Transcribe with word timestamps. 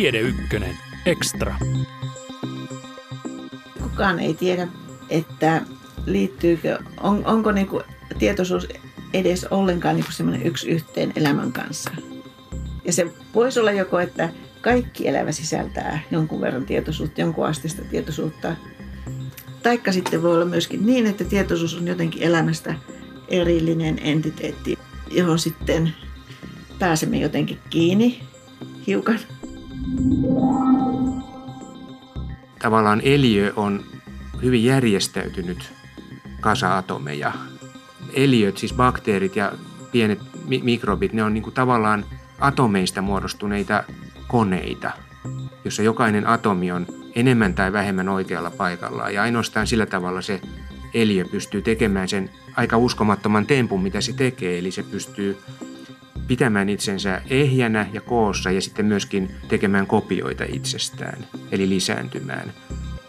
Tiede 0.00 0.20
Ykkönen 0.20 0.78
Extra. 1.06 1.56
Kukaan 3.82 4.20
ei 4.20 4.34
tiedä, 4.34 4.68
että 5.10 5.62
liittyykö, 6.06 6.78
on, 7.00 7.26
onko 7.26 7.52
niin 7.52 7.66
kuin 7.66 7.84
tietoisuus 8.18 8.68
edes 9.14 9.44
ollenkaan 9.44 9.96
niin 9.96 10.12
semmoinen 10.12 10.46
yksi 10.46 10.70
yhteen 10.70 11.12
elämän 11.16 11.52
kanssa. 11.52 11.90
Ja 12.84 12.92
se 12.92 13.06
voisi 13.34 13.60
olla 13.60 13.72
joko, 13.72 14.00
että 14.00 14.28
kaikki 14.60 15.08
elämä 15.08 15.32
sisältää 15.32 16.00
jonkun 16.10 16.40
verran 16.40 16.66
tietoisuutta, 16.66 17.20
jonkun 17.20 17.46
astista 17.46 17.82
tietoisuutta. 17.90 18.56
Taikka 19.62 19.92
sitten 19.92 20.22
voi 20.22 20.34
olla 20.34 20.44
myöskin 20.44 20.86
niin, 20.86 21.06
että 21.06 21.24
tietoisuus 21.24 21.74
on 21.74 21.88
jotenkin 21.88 22.22
elämästä 22.22 22.74
erillinen 23.28 23.98
entiteetti, 24.02 24.78
johon 25.10 25.38
sitten 25.38 25.94
pääsemme 26.78 27.18
jotenkin 27.18 27.58
kiinni 27.70 28.22
hiukan. 28.86 29.18
Tavallaan 32.58 33.00
eliö 33.04 33.52
on 33.56 33.84
hyvin 34.42 34.64
järjestäytynyt 34.64 35.72
kasa 36.40 36.78
atomeja. 36.78 37.32
Eliöt, 38.12 38.58
siis 38.58 38.74
bakteerit 38.74 39.36
ja 39.36 39.52
pienet 39.92 40.18
mikrobit, 40.62 41.12
ne 41.12 41.22
on 41.22 41.34
niin 41.34 41.42
kuin 41.42 41.54
tavallaan 41.54 42.04
atomeista 42.40 43.02
muodostuneita 43.02 43.84
koneita, 44.28 44.90
jossa 45.64 45.82
jokainen 45.82 46.26
atomi 46.26 46.72
on 46.72 46.86
enemmän 47.14 47.54
tai 47.54 47.72
vähemmän 47.72 48.08
oikealla 48.08 48.50
paikallaan. 48.50 49.14
Ja 49.14 49.22
ainoastaan 49.22 49.66
sillä 49.66 49.86
tavalla 49.86 50.22
se 50.22 50.40
eliö 50.94 51.24
pystyy 51.24 51.62
tekemään 51.62 52.08
sen 52.08 52.30
aika 52.56 52.76
uskomattoman 52.76 53.46
tempun, 53.46 53.82
mitä 53.82 54.00
se 54.00 54.12
tekee. 54.12 54.58
Eli 54.58 54.70
se 54.70 54.82
pystyy 54.82 55.38
pitämään 56.30 56.68
itsensä 56.68 57.22
ehjänä 57.30 57.86
ja 57.92 58.00
koossa 58.00 58.50
ja 58.50 58.60
sitten 58.60 58.86
myöskin 58.86 59.30
tekemään 59.48 59.86
kopioita 59.86 60.44
itsestään, 60.48 61.26
eli 61.52 61.68
lisääntymään. 61.68 62.52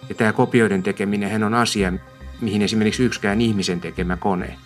Ja 0.10 0.16
tämä 0.16 0.34
kopioiden 0.34 0.84
tekeminen 0.84 1.44
on 1.44 1.54
asia, 1.54 1.94
mihin 2.42 2.62
esimerkiksi 2.62 3.04
yksikään 3.04 3.42
ihmisen 3.42 3.82
tekemä 3.82 4.18
kone, 4.18 4.58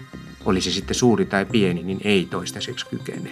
oli 0.45 0.61
se 0.61 0.72
sitten 0.72 0.95
suuri 0.95 1.26
tai 1.26 1.45
pieni, 1.45 1.83
niin 1.83 2.02
ei 2.03 2.28
toistaiseksi 2.30 2.86
kykene. 2.86 3.30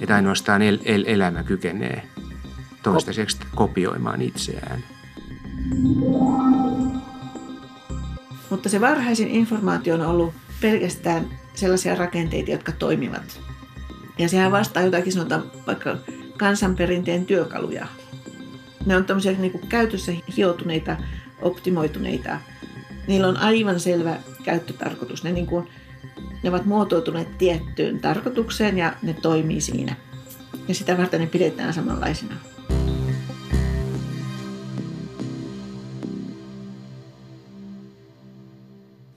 Että 0.00 0.14
ainoastaan 0.14 0.62
el- 0.62 0.78
el- 0.84 1.04
elämä 1.06 1.42
kykenee 1.42 2.08
toistaiseksi 2.82 3.38
kopioimaan 3.54 4.22
itseään. 4.22 4.84
Mutta 8.50 8.68
se 8.68 8.80
varhaisin 8.80 9.28
informaatio 9.28 9.94
on 9.94 10.06
ollut 10.06 10.34
pelkästään 10.60 11.26
sellaisia 11.54 11.94
rakenteita, 11.94 12.50
jotka 12.50 12.72
toimivat. 12.72 13.53
Ja 14.18 14.28
sehän 14.28 14.52
vastaa 14.52 14.82
jotakin 14.82 15.12
sanotaan 15.12 15.50
vaikka 15.66 15.96
kansanperinteen 16.38 17.26
työkaluja. 17.26 17.86
Ne 18.86 18.96
on 18.96 19.04
tämmöisiä 19.04 19.32
niin 19.32 19.52
kuin 19.52 19.68
käytössä 19.68 20.12
hiotuneita, 20.36 20.96
optimoituneita. 21.42 22.38
Niillä 23.06 23.28
on 23.28 23.36
aivan 23.36 23.80
selvä 23.80 24.16
käyttötarkoitus. 24.42 25.24
Ne 25.24 25.32
niin 25.32 25.46
kuin 25.46 25.68
ne 26.42 26.50
ovat 26.50 26.66
muotoutuneet 26.66 27.38
tiettyyn 27.38 28.00
tarkoitukseen 28.00 28.78
ja 28.78 28.92
ne 29.02 29.14
toimii 29.22 29.60
siinä. 29.60 29.96
Ja 30.68 30.74
sitä 30.74 30.98
varten 30.98 31.20
ne 31.20 31.26
pidetään 31.26 31.74
samanlaisina. 31.74 32.34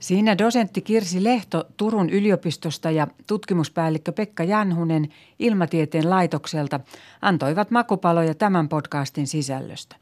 Siinä 0.08 0.38
dosentti 0.38 0.80
Kirsi 0.80 1.24
Lehto 1.24 1.64
Turun 1.76 2.10
yliopistosta 2.10 2.90
ja 2.90 3.06
tutkimuspäällikkö 3.26 4.12
Pekka 4.12 4.44
Janhunen 4.44 5.08
Ilmatieteen 5.38 6.10
laitokselta 6.10 6.80
antoivat 7.22 7.70
makupaloja 7.70 8.34
tämän 8.34 8.68
podcastin 8.68 9.26
sisällöstä. 9.26 9.96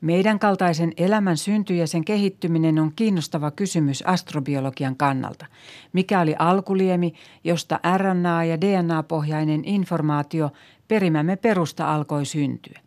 Meidän 0.00 0.38
kaltaisen 0.38 0.92
elämän 0.96 1.36
synty 1.36 1.74
ja 1.74 1.86
sen 1.86 2.04
kehittyminen 2.04 2.78
on 2.78 2.92
kiinnostava 2.96 3.50
kysymys 3.50 4.02
astrobiologian 4.02 4.96
kannalta. 4.96 5.46
Mikä 5.92 6.20
oli 6.20 6.34
alkuliemi, 6.38 7.14
josta 7.44 7.80
RNA- 7.96 8.44
ja 8.44 8.60
DNA-pohjainen 8.60 9.64
informaatio 9.64 10.50
perimämme 10.88 11.36
perusta 11.36 11.94
alkoi 11.94 12.26
syntyä? 12.26 12.80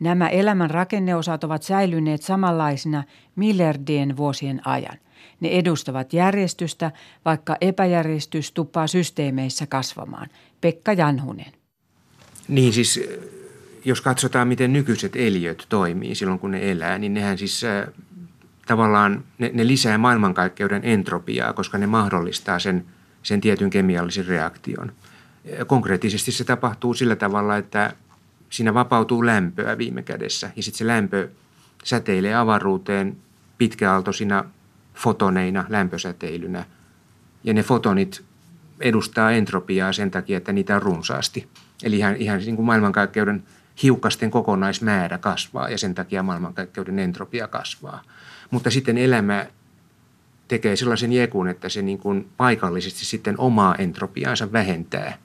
Nämä 0.00 0.28
elämän 0.28 0.70
rakenneosat 0.70 1.44
ovat 1.44 1.62
säilyneet 1.62 2.22
samanlaisina 2.22 3.04
miljardien 3.36 4.16
vuosien 4.16 4.60
ajan. 4.64 4.98
Ne 5.40 5.48
edustavat 5.48 6.12
järjestystä, 6.12 6.90
vaikka 7.24 7.56
epäjärjestys 7.60 8.52
tuppaa 8.52 8.86
systeemeissä 8.86 9.66
kasvamaan. 9.66 10.28
Pekka 10.60 10.92
Janhunen. 10.92 11.52
Niin 12.48 12.72
siis 12.72 13.00
jos 13.84 14.00
katsotaan, 14.00 14.48
miten 14.48 14.72
nykyiset 14.72 15.16
eliöt 15.16 15.66
toimii 15.68 16.14
silloin, 16.14 16.38
kun 16.38 16.50
ne 16.50 16.70
elää, 16.70 16.98
niin 16.98 17.14
nehän 17.14 17.38
siis 17.38 17.64
äh, 17.64 17.86
tavallaan, 18.66 19.24
ne, 19.38 19.50
ne 19.54 19.66
lisää 19.66 19.98
maailmankaikkeuden 19.98 20.80
entropiaa, 20.84 21.52
koska 21.52 21.78
ne 21.78 21.86
mahdollistaa 21.86 22.58
sen, 22.58 22.84
sen 23.22 23.40
tietyn 23.40 23.70
kemiallisen 23.70 24.26
reaktion. 24.26 24.92
Konkreettisesti 25.66 26.32
se 26.32 26.44
tapahtuu 26.44 26.94
sillä 26.94 27.16
tavalla, 27.16 27.56
että 27.56 27.92
siinä 28.50 28.74
vapautuu 28.74 29.26
lämpöä 29.26 29.78
viime 29.78 30.02
kädessä 30.02 30.50
ja 30.56 30.62
sitten 30.62 30.78
se 30.78 30.86
lämpö 30.86 31.28
säteilee 31.84 32.34
avaruuteen 32.34 33.16
pitkäaaltoisina 33.58 34.44
fotoneina, 34.94 35.64
lämpösäteilynä. 35.68 36.64
Ja 37.44 37.54
ne 37.54 37.62
fotonit 37.62 38.24
edustaa 38.80 39.30
entropiaa 39.30 39.92
sen 39.92 40.10
takia, 40.10 40.36
että 40.36 40.52
niitä 40.52 40.76
on 40.76 40.82
runsaasti. 40.82 41.48
Eli 41.82 41.98
ihan, 41.98 42.16
ihan 42.16 42.38
niin 42.38 42.56
kuin 42.56 42.66
maailmankaikkeuden– 42.66 43.42
hiukkasten 43.82 44.30
kokonaismäärä 44.30 45.18
kasvaa 45.18 45.70
ja 45.70 45.78
sen 45.78 45.94
takia 45.94 46.22
maailmankaikkeuden 46.22 46.98
entropia 46.98 47.48
kasvaa. 47.48 48.02
Mutta 48.50 48.70
sitten 48.70 48.98
elämä 48.98 49.46
tekee 50.48 50.76
sellaisen 50.76 51.12
jekun, 51.12 51.48
että 51.48 51.68
se 51.68 51.82
niin 51.82 51.98
kuin 51.98 52.28
paikallisesti 52.36 53.04
sitten 53.04 53.40
omaa 53.40 53.74
entropiaansa 53.74 54.52
vähentää 54.52 55.18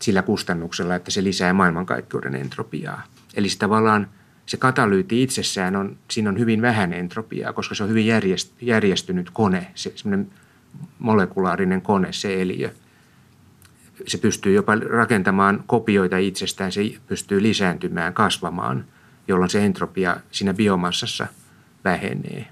sillä 0.00 0.22
kustannuksella, 0.22 0.94
että 0.94 1.10
se 1.10 1.24
lisää 1.24 1.52
maailmankaikkeuden 1.52 2.34
entropiaa. 2.34 3.02
Eli 3.34 3.48
se 3.48 3.58
tavallaan 3.58 4.08
se 4.46 4.56
katalyyti 4.56 5.22
itsessään 5.22 5.76
on, 5.76 5.96
siinä 6.10 6.30
on 6.30 6.38
hyvin 6.38 6.62
vähän 6.62 6.92
entropiaa, 6.92 7.52
koska 7.52 7.74
se 7.74 7.82
on 7.82 7.88
hyvin 7.88 8.06
järjestynyt 8.60 9.30
kone, 9.30 9.66
se 9.74 9.92
semmoinen 9.94 10.30
molekulaarinen 10.98 11.82
kone, 11.82 12.12
se 12.12 12.42
eliö– 12.42 12.70
se 14.06 14.18
pystyy 14.18 14.54
jopa 14.54 14.74
rakentamaan 14.74 15.64
kopioita 15.66 16.18
itsestään, 16.18 16.72
se 16.72 16.80
pystyy 17.06 17.42
lisääntymään, 17.42 18.14
kasvamaan, 18.14 18.84
jolloin 19.28 19.50
se 19.50 19.64
entropia 19.64 20.16
siinä 20.30 20.54
biomassassa 20.54 21.26
vähenee. 21.84 22.46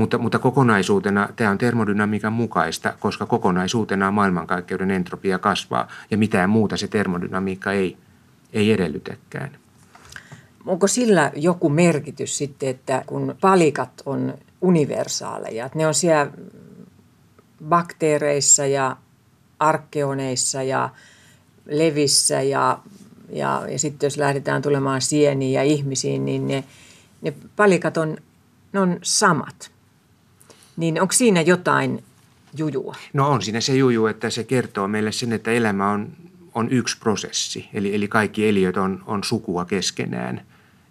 Mutta, 0.00 0.18
mutta 0.18 0.38
kokonaisuutena 0.38 1.28
tämä 1.36 1.50
on 1.50 1.58
termodynamiikan 1.58 2.32
mukaista, 2.32 2.94
koska 3.00 3.26
kokonaisuutena 3.26 4.10
maailmankaikkeuden 4.10 4.90
entropia 4.90 5.38
kasvaa 5.38 5.88
ja 6.10 6.18
mitään 6.18 6.50
muuta 6.50 6.76
se 6.76 6.88
termodynamiikka 6.88 7.72
ei, 7.72 7.96
ei 8.52 8.72
edellytäkään. 8.72 9.50
Onko 10.66 10.86
sillä 10.86 11.32
joku 11.36 11.68
merkitys 11.68 12.38
sitten, 12.38 12.68
että 12.68 13.04
kun 13.06 13.36
palikat 13.40 14.02
on 14.06 14.34
universaaleja, 14.60 15.66
että 15.66 15.78
ne 15.78 15.86
on 15.86 15.94
siellä 15.94 16.32
bakteereissa 17.68 18.66
ja 18.66 18.96
arkkeoneissa 19.58 20.62
ja 20.62 20.90
levissä 21.66 22.42
ja, 22.42 22.78
ja, 23.32 23.62
ja 23.68 23.78
sitten 23.78 24.06
jos 24.06 24.16
lähdetään 24.16 24.62
tulemaan 24.62 25.00
sieniin 25.00 25.52
ja 25.52 25.62
ihmisiin, 25.62 26.24
niin 26.24 26.48
ne, 26.48 26.64
ne 27.22 27.34
palikat 27.56 27.96
on, 27.96 28.16
ne 28.72 28.80
on 28.80 28.98
samat. 29.02 29.79
Niin 30.76 31.00
onko 31.00 31.12
siinä 31.12 31.40
jotain 31.40 32.04
jujua? 32.56 32.96
No 33.12 33.28
on 33.28 33.42
siinä 33.42 33.60
se 33.60 33.76
juju, 33.76 34.06
että 34.06 34.30
se 34.30 34.44
kertoo 34.44 34.88
meille 34.88 35.12
sen, 35.12 35.32
että 35.32 35.50
elämä 35.50 35.90
on, 35.90 36.08
on 36.54 36.68
yksi 36.68 36.98
prosessi. 36.98 37.68
Eli, 37.74 37.94
eli 37.94 38.08
kaikki 38.08 38.48
eliöt 38.48 38.76
on, 38.76 39.02
on 39.06 39.24
sukua 39.24 39.64
keskenään. 39.64 40.40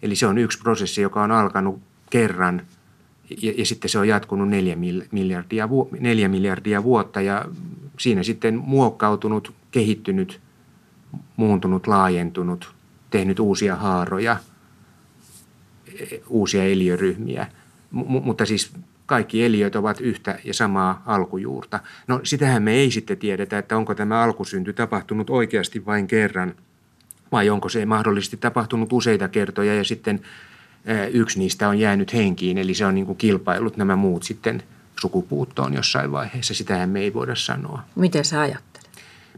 Eli 0.01 0.15
se 0.15 0.27
on 0.27 0.37
yksi 0.37 0.59
prosessi, 0.59 1.01
joka 1.01 1.23
on 1.23 1.31
alkanut 1.31 1.79
kerran 2.09 2.61
ja, 3.41 3.53
ja 3.57 3.65
sitten 3.65 3.89
se 3.89 3.99
on 3.99 4.07
jatkunut 4.07 4.49
neljä 4.49 4.75
miljardia, 5.11 5.69
neljä 5.99 6.27
miljardia 6.27 6.83
vuotta 6.83 7.21
ja 7.21 7.45
siinä 7.99 8.23
sitten 8.23 8.55
muokkautunut, 8.55 9.53
kehittynyt, 9.71 10.41
muuntunut, 11.35 11.87
laajentunut, 11.87 12.73
tehnyt 13.09 13.39
uusia 13.39 13.75
haaroja, 13.75 14.37
e, 15.99 16.17
uusia 16.27 16.63
eliöryhmiä. 16.63 17.47
M- 17.91 18.23
mutta 18.23 18.45
siis 18.45 18.71
kaikki 19.09 19.43
eliöt 19.43 19.75
ovat 19.75 20.01
yhtä 20.01 20.39
ja 20.43 20.53
samaa 20.53 21.03
alkujuurta. 21.05 21.79
No 22.07 22.19
sitähän 22.23 22.63
me 22.63 22.71
ei 22.71 22.91
sitten 22.91 23.17
tiedetä, 23.17 23.57
että 23.57 23.77
onko 23.77 23.95
tämä 23.95 24.21
alkusynty 24.21 24.73
tapahtunut 24.73 25.29
oikeasti 25.29 25.85
vain 25.85 26.07
kerran 26.07 26.55
vai 27.31 27.49
onko 27.49 27.69
se 27.69 27.85
mahdollisesti 27.85 28.37
tapahtunut 28.37 28.93
useita 28.93 29.27
kertoja 29.27 29.75
ja 29.75 29.83
sitten 29.83 30.19
e, 30.85 31.07
yksi 31.07 31.39
niistä 31.39 31.69
on 31.69 31.79
jäänyt 31.79 32.13
henkiin, 32.13 32.57
eli 32.57 32.73
se 32.73 32.85
on 32.85 32.95
niin 32.95 33.05
kuin 33.05 33.17
kilpailut 33.17 33.77
nämä 33.77 33.95
muut 33.95 34.23
sitten– 34.23 34.63
sukupuuttoon 34.99 35.73
jossain 35.73 36.11
vaiheessa. 36.11 36.53
Sitähän 36.53 36.89
me 36.89 36.99
ei 36.99 37.13
voida 37.13 37.35
sanoa. 37.35 37.81
Miten 37.95 38.25
sä 38.25 38.41
ajattelet? 38.41 38.89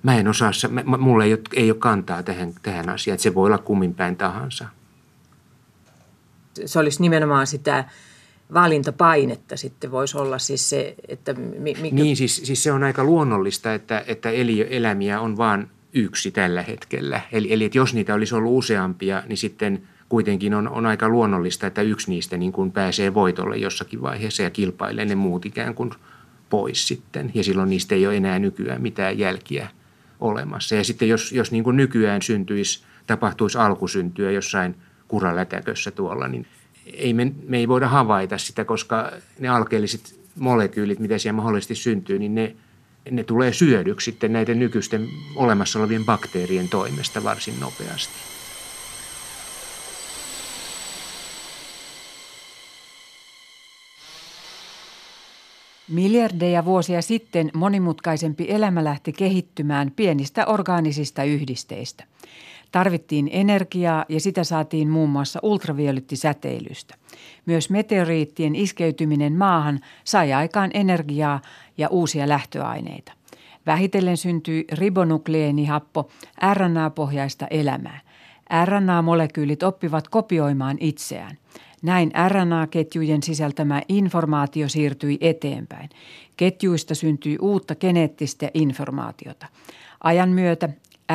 Mä 0.03 0.15
en 0.15 0.27
osaa, 0.27 0.51
mä, 0.69 0.97
mulla 0.97 1.23
ei 1.23 1.33
ole, 1.33 1.41
ei 1.53 1.71
ole 1.71 1.79
kantaa 1.79 2.23
tähän, 2.23 2.53
tähän 2.61 2.89
asiaan, 2.89 3.13
että 3.13 3.23
se 3.23 3.35
voi 3.35 3.45
olla 3.45 3.57
kummin 3.57 3.93
päin 3.93 4.15
tahansa. 4.15 4.67
Se 6.65 6.79
olisi 6.79 7.01
nimenomaan 7.01 7.47
sitä 7.47 7.85
valintapainetta 8.53 9.57
sitten 9.57 9.91
voisi 9.91 10.17
olla 10.17 10.39
siis 10.39 10.69
se, 10.69 10.95
että... 11.07 11.33
Mikä... 11.33 11.95
Niin, 11.95 12.17
siis, 12.17 12.41
siis 12.43 12.63
se 12.63 12.71
on 12.71 12.83
aika 12.83 13.03
luonnollista, 13.03 13.73
että, 13.73 14.03
että 14.07 14.29
elämiä 14.69 15.19
on 15.19 15.37
vain 15.37 15.67
yksi 15.93 16.31
tällä 16.31 16.61
hetkellä. 16.61 17.21
Eli, 17.31 17.53
eli 17.53 17.63
että 17.63 17.77
jos 17.77 17.93
niitä 17.93 18.13
olisi 18.13 18.35
ollut 18.35 18.57
useampia, 18.57 19.23
niin 19.27 19.37
sitten 19.37 19.81
kuitenkin 20.09 20.53
on, 20.53 20.67
on 20.67 20.85
aika 20.85 21.09
luonnollista, 21.09 21.67
että 21.67 21.81
yksi 21.81 22.11
niistä 22.11 22.37
niin 22.37 22.51
kuin 22.51 22.71
pääsee 22.71 23.13
voitolle 23.13 23.57
jossakin 23.57 24.01
vaiheessa 24.01 24.43
ja 24.43 24.49
kilpailee 24.49 25.05
ne 25.05 25.15
muut 25.15 25.45
ikään 25.45 25.75
kuin 25.75 25.91
pois 26.49 26.87
sitten. 26.87 27.31
Ja 27.33 27.43
silloin 27.43 27.69
niistä 27.69 27.95
ei 27.95 28.07
ole 28.07 28.17
enää 28.17 28.39
nykyään 28.39 28.81
mitään 28.81 29.19
jälkiä 29.19 29.67
olemassa. 30.19 30.75
Ja 30.75 30.83
sitten 30.83 31.09
jos, 31.09 31.31
jos 31.31 31.51
niin 31.51 31.63
kuin 31.63 31.77
nykyään 31.77 32.21
syntyisi, 32.21 32.83
tapahtuisi 33.07 33.57
alkusyntyä 33.57 34.31
jossain 34.31 34.75
kuralätäkössä 35.07 35.91
tuolla, 35.91 36.27
niin 36.27 36.45
ei 36.85 37.13
me, 37.13 37.31
me 37.47 37.57
ei 37.57 37.67
voida 37.67 37.87
havaita 37.87 38.37
sitä, 38.37 38.65
koska 38.65 39.11
ne 39.39 39.49
alkeelliset 39.49 40.19
molekyylit, 40.35 40.99
mitä 40.99 41.17
siellä 41.17 41.37
mahdollisesti 41.37 41.75
syntyy, 41.75 42.19
niin 42.19 42.35
ne, 42.35 42.55
ne 43.11 43.23
tulee 43.23 43.53
syödyksi 43.53 44.05
sitten 44.05 44.33
näiden 44.33 44.59
nykyisten 44.59 45.07
olemassa 45.35 45.79
olevien 45.79 46.05
bakteerien 46.05 46.69
toimesta 46.69 47.23
varsin 47.23 47.59
nopeasti. 47.59 48.13
Miljardeja 55.87 56.65
vuosia 56.65 57.01
sitten 57.01 57.51
monimutkaisempi 57.53 58.45
elämä 58.49 58.83
lähti 58.83 59.13
kehittymään 59.13 59.91
pienistä 59.95 60.45
orgaanisista 60.45 61.23
yhdisteistä. 61.23 62.03
Tarvittiin 62.71 63.29
energiaa 63.31 64.05
ja 64.09 64.19
sitä 64.19 64.43
saatiin 64.43 64.89
muun 64.89 65.09
muassa 65.09 65.39
ultraviolettisäteilystä. 65.43 66.95
Myös 67.45 67.69
meteoriittien 67.69 68.55
iskeytyminen 68.55 69.33
maahan 69.33 69.79
sai 70.03 70.33
aikaan 70.33 70.71
energiaa 70.73 71.41
ja 71.77 71.89
uusia 71.89 72.29
lähtöaineita. 72.29 73.13
Vähitellen 73.65 74.17
syntyi 74.17 74.65
ribonukleenihappo, 74.71 76.09
RNA-pohjaista 76.53 77.47
elämää. 77.49 77.99
RNA-molekyylit 78.65 79.63
oppivat 79.63 80.07
kopioimaan 80.07 80.77
itseään. 80.79 81.37
Näin 81.81 82.11
RNA-ketjujen 82.27 83.23
sisältämä 83.23 83.81
informaatio 83.89 84.69
siirtyi 84.69 85.17
eteenpäin. 85.21 85.89
Ketjuista 86.37 86.95
syntyi 86.95 87.37
uutta 87.41 87.75
geneettistä 87.75 88.49
informaatiota. 88.53 89.45
Ajan 90.03 90.29
myötä 90.29 90.69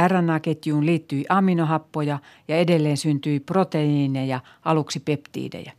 RNA-ketjuun 0.08 0.86
liittyi 0.86 1.24
aminohappoja 1.28 2.18
ja 2.48 2.56
edelleen 2.56 2.96
syntyi 2.96 3.40
proteiineja, 3.40 4.40
aluksi 4.64 5.00
peptiidejä. 5.00 5.72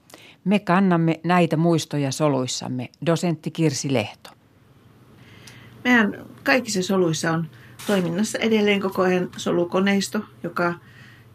Me 0.45 0.59
kannamme 0.59 1.19
näitä 1.23 1.57
muistoja 1.57 2.11
soluissamme, 2.11 2.89
dosentti 3.05 3.51
Kirsi 3.51 3.93
Lehto. 3.93 4.29
Meidän 5.83 6.25
kaikissa 6.43 6.83
soluissa 6.83 7.31
on 7.31 7.47
toiminnassa 7.87 8.37
edelleen 8.37 8.81
koko 8.81 9.01
ajan 9.01 9.29
solukoneisto, 9.37 10.19
joka, 10.43 10.73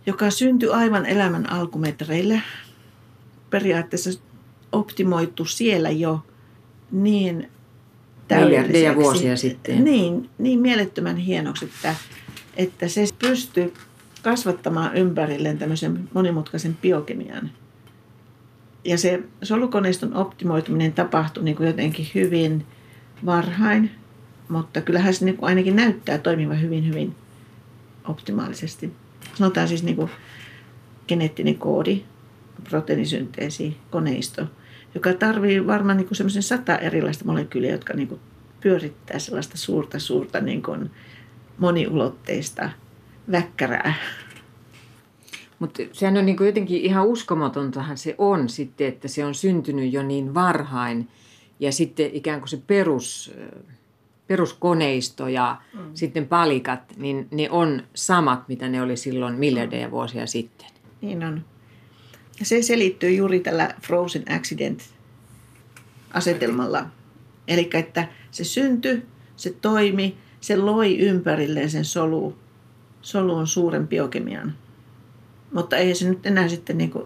joka 0.06 0.31
syntyi 0.31 0.69
aivan 0.69 1.06
elämän 1.06 1.50
alkumetreillä. 1.50 2.40
Periaatteessa 3.50 4.11
optimoitu 4.73 5.44
siellä 5.44 5.90
jo 5.90 6.20
niin 6.90 7.49
Miljardeja 8.40 8.94
vuosia 8.94 9.37
sitten. 9.37 9.84
Niin, 9.84 10.31
niin 10.38 10.61
mielettömän 10.61 11.17
hienoksi, 11.17 11.64
että 11.64 11.94
että 12.56 12.88
se 12.88 13.04
pystyy 13.19 13.75
kasvattamaan 14.22 14.96
ympärilleen 14.96 15.58
tämmöisen 15.58 16.08
monimutkaisen 16.14 16.78
biokemian. 16.82 17.50
Ja 18.84 18.99
se 18.99 19.22
solukoneiston 19.43 20.14
optimoituminen 20.14 20.93
tapahtui 20.93 21.44
niin 21.44 21.56
kuin 21.56 21.66
jotenkin 21.66 22.06
hyvin 22.14 22.66
varhain, 23.26 23.90
mutta 24.49 24.81
kyllähän 24.81 25.14
se 25.14 25.25
niin 25.25 25.37
kuin 25.37 25.49
ainakin 25.49 25.76
näyttää 25.76 26.19
toimivan 26.19 26.60
hyvin, 26.62 26.88
hyvin 26.88 27.14
optimaalisesti. 28.08 28.93
Sanotaan 29.34 29.69
siis 29.69 29.82
niin 29.82 29.96
kuin 29.96 30.10
geneettinen 31.08 31.58
koodi, 31.58 32.02
proteiinisynteesi, 32.70 33.76
koneisto, 33.90 34.46
joka 34.94 35.12
tarvii 35.12 35.66
varmaan 35.66 35.96
niin 35.96 36.08
semmoisen 36.12 36.43
sata 36.43 36.78
erilaista 36.78 37.25
molekyyliä, 37.25 37.72
jotka 37.72 37.94
niin 37.94 38.08
kuin 38.08 38.20
pyörittää 38.60 39.19
sellaista 39.19 39.58
suurta, 39.58 39.98
suurta 39.98 40.40
niin 40.40 40.62
kuin 40.62 40.90
moniulotteista 41.58 42.70
väkkärää. 43.31 43.94
Mutta 45.58 45.82
sehän 45.93 46.16
on 46.16 46.26
niin 46.26 46.46
jotenkin 46.46 46.81
ihan 46.81 47.06
uskomatontahan 47.06 47.99
se 47.99 48.14
on 48.19 48.49
sitten, 48.49 48.87
että 48.87 49.08
se 49.08 49.25
on 49.25 49.34
syntynyt 49.34 49.93
jo 49.93 50.02
niin 50.02 50.34
varhain 50.34 51.08
ja 51.60 51.72
sitten 51.72 52.10
ikään 52.12 52.40
kuin 52.40 52.49
se 52.49 52.62
perus, 52.66 53.34
peruskoneisto 54.26 55.28
ja 55.28 55.56
mm. 55.75 55.81
sitten 55.94 56.28
palikat, 56.28 56.96
niin 56.96 57.28
ne 57.31 57.50
on 57.50 57.82
samat, 57.94 58.48
mitä 58.48 58.69
ne 58.69 58.82
oli 58.82 58.96
silloin 58.96 59.34
miljardeja 59.34 59.90
vuosia 59.90 60.26
sitten. 60.26 60.66
Niin 61.00 61.25
on. 61.25 61.44
Ja 62.40 62.46
se 62.46 62.62
selittyy 62.62 63.10
juuri 63.10 63.40
tällä 63.40 63.75
Frozen 63.82 64.25
Accident-asetelmalla. 64.28 66.87
Eli 67.48 67.70
että 67.75 68.08
se 68.31 68.44
syntyi, 68.44 69.02
se 69.37 69.55
toimi, 69.60 70.16
se 70.43 70.56
loi 70.56 70.99
ympärilleen 70.99 71.71
sen 71.71 71.85
solu, 71.85 72.39
solun 73.03 73.47
suuren 73.47 73.89
biokemian. 73.89 74.55
Mutta 75.53 75.77
ei 75.77 75.94
se 75.94 76.09
nyt 76.09 76.27
enää 76.27 76.49
sitten 76.49 76.79
niin 76.79 76.91
kuin 76.91 77.05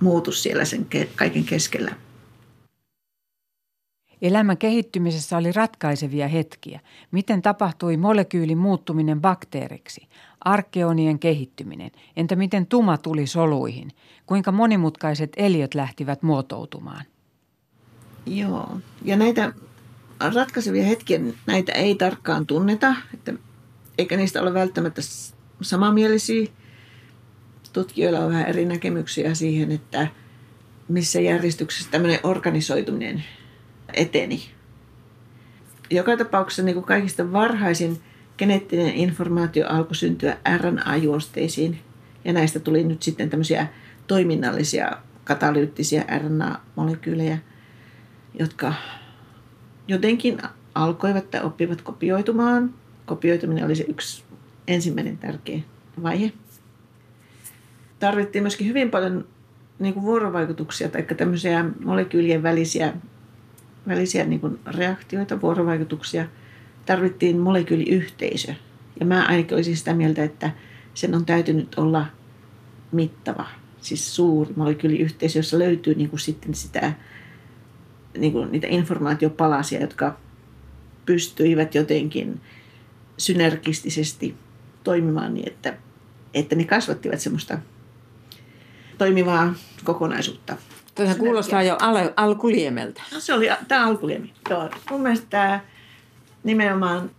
muutu 0.00 0.32
siellä 0.32 0.64
sen 0.64 0.86
kaiken 1.16 1.44
keskellä. 1.44 1.94
Elämän 4.22 4.58
kehittymisessä 4.58 5.36
oli 5.36 5.52
ratkaisevia 5.52 6.28
hetkiä. 6.28 6.80
Miten 7.10 7.42
tapahtui 7.42 7.96
molekyylin 7.96 8.58
muuttuminen 8.58 9.20
bakteeriksi? 9.20 10.08
Arkeonien 10.40 11.18
kehittyminen. 11.18 11.90
Entä 12.16 12.36
miten 12.36 12.66
tuma 12.66 12.98
tuli 12.98 13.26
soluihin? 13.26 13.88
Kuinka 14.26 14.52
monimutkaiset 14.52 15.32
eliöt 15.36 15.74
lähtivät 15.74 16.22
muotoutumaan? 16.22 17.04
Joo, 18.26 18.80
ja 19.04 19.16
näitä 19.16 19.52
ratkaisevia 20.20 20.84
hetkiä 20.84 21.20
näitä 21.46 21.72
ei 21.72 21.94
tarkkaan 21.94 22.46
tunneta, 22.46 22.94
että, 23.14 23.32
eikä 23.98 24.16
niistä 24.16 24.42
ole 24.42 24.54
välttämättä 24.54 25.02
samanmielisiä. 25.62 26.46
Tutkijoilla 27.72 28.20
on 28.20 28.28
vähän 28.28 28.46
eri 28.46 28.64
näkemyksiä 28.64 29.34
siihen, 29.34 29.72
että 29.72 30.08
missä 30.88 31.20
järjestyksessä 31.20 31.90
tämmöinen 31.90 32.20
organisoituminen 32.22 33.24
eteni. 33.92 34.42
Joka 35.90 36.16
tapauksessa 36.16 36.62
niin 36.62 36.74
kuin 36.74 36.86
kaikista 36.86 37.32
varhaisin 37.32 38.00
geneettinen 38.38 38.94
informaatio 38.94 39.68
alkoi 39.68 39.96
syntyä 39.96 40.36
RNA-juosteisiin 40.56 41.78
ja 42.24 42.32
näistä 42.32 42.60
tuli 42.60 42.84
nyt 42.84 43.02
sitten 43.02 43.30
tämmöisiä 43.30 43.66
toiminnallisia 44.06 44.92
katalyyttisiä 45.24 46.04
RNA-molekyylejä, 46.18 47.38
jotka 48.38 48.74
jotenkin 49.90 50.38
alkoivat 50.74 51.30
tai 51.30 51.42
oppivat 51.42 51.82
kopioitumaan. 51.82 52.74
Kopioituminen 53.06 53.64
oli 53.64 53.76
se 53.76 53.84
yksi 53.88 54.24
ensimmäinen 54.68 55.18
tärkeä 55.18 55.60
vaihe. 56.02 56.32
Tarvittiin 57.98 58.42
myöskin 58.42 58.66
hyvin 58.66 58.90
paljon 58.90 59.24
niin 59.78 59.94
kuin 59.94 60.04
vuorovaikutuksia 60.04 60.88
tai 60.88 61.02
tämmöisiä 61.02 61.64
molekyylien 61.84 62.42
välisiä, 62.42 62.92
välisiä 63.88 64.24
niin 64.24 64.40
kuin 64.40 64.58
reaktioita, 64.66 65.40
vuorovaikutuksia. 65.40 66.26
Tarvittiin 66.86 67.38
molekyyliyhteisö. 67.38 68.54
Ja 69.00 69.06
mä 69.06 69.26
ainakin 69.26 69.54
olisin 69.54 69.76
sitä 69.76 69.94
mieltä, 69.94 70.24
että 70.24 70.50
sen 70.94 71.14
on 71.14 71.24
täytynyt 71.24 71.74
olla 71.74 72.06
mittava, 72.92 73.46
siis 73.80 74.16
suuri 74.16 74.52
molekyyliyhteisö, 74.56 75.38
jossa 75.38 75.58
löytyy 75.58 75.94
niin 75.94 76.10
kuin 76.10 76.20
sitten 76.20 76.54
sitä 76.54 76.92
niin 78.18 78.32
kuin 78.32 78.52
niitä 78.52 78.66
informaatiopalasia, 78.70 79.80
jotka 79.80 80.16
pystyivät 81.06 81.74
jotenkin 81.74 82.40
synergistisesti 83.18 84.34
toimimaan 84.84 85.34
niin, 85.34 85.48
että, 85.48 85.76
että 86.34 86.56
ne 86.56 86.64
kasvattivat 86.64 87.20
semmoista 87.20 87.58
toimivaa 88.98 89.54
kokonaisuutta. 89.84 90.56
Tämä 90.94 91.14
kuulostaa 91.14 91.62
jo 91.62 91.76
al- 91.80 92.10
alkuliemeltä. 92.16 93.02
No, 93.12 93.20
se 93.20 93.34
oli 93.34 93.48
tämä 93.68 93.86
alkuliemi. 93.86 94.32
Joo. 94.50 94.70
Mun 94.90 95.00
mielestä 95.00 95.26
tämä 95.30 95.60
nimenomaan 96.44 97.10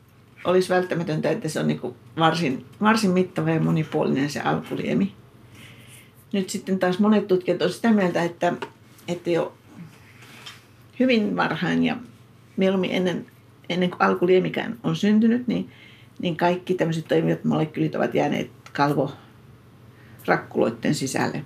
olisi 0.43 0.69
välttämätöntä, 0.69 1.29
että 1.29 1.49
se 1.49 1.59
on 1.59 1.67
niin 1.67 1.79
kuin 1.79 1.95
varsin, 2.17 2.65
varsin 2.81 3.11
mittava 3.11 3.49
ja 3.49 3.59
monipuolinen 3.59 4.29
se 4.29 4.39
alkuliemi. 4.39 5.13
Nyt 6.33 6.49
sitten 6.49 6.79
taas 6.79 6.99
monet 6.99 7.27
tutkijat 7.27 7.61
ovat 7.61 7.73
sitä 7.73 7.91
mieltä, 7.91 8.23
että, 8.23 8.53
että 9.07 9.29
jo 9.29 9.53
hyvin 11.01 11.35
varhain 11.35 11.83
ja 11.83 11.97
mieluummin 12.57 12.91
ennen, 12.91 13.25
ennen 13.69 13.89
kuin 13.89 14.01
alkuliemikään 14.01 14.77
on 14.83 14.95
syntynyt, 14.95 15.47
niin 15.47 15.69
niin 16.21 16.37
kaikki 16.37 16.73
tämmöiset 16.73 17.07
toimivat 17.07 17.43
molekyylit 17.43 17.95
ovat 17.95 18.13
jääneet 18.13 18.51
kalvorakkuloiden 18.73 20.95
sisälle. 20.95 21.45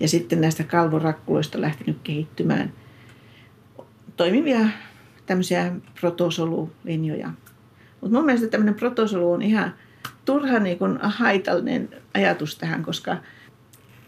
Ja 0.00 0.08
sitten 0.08 0.40
näistä 0.40 0.64
kalvorakkuloista 0.64 1.58
on 1.58 1.62
lähtenyt 1.62 1.98
kehittymään 2.04 2.72
toimivia 4.16 4.60
tämmöisiä 5.26 5.72
protosolulinjoja. 6.00 7.30
Mutta 8.00 8.16
mun 8.16 8.26
mielestä 8.26 8.48
tämmöinen 8.48 8.74
protosolu 8.74 9.32
on 9.32 9.42
ihan 9.42 9.74
turha 10.24 10.58
niin 10.58 10.78
kuin 10.78 10.98
haitallinen 11.02 11.88
ajatus 12.14 12.58
tähän, 12.58 12.82
koska 12.82 13.16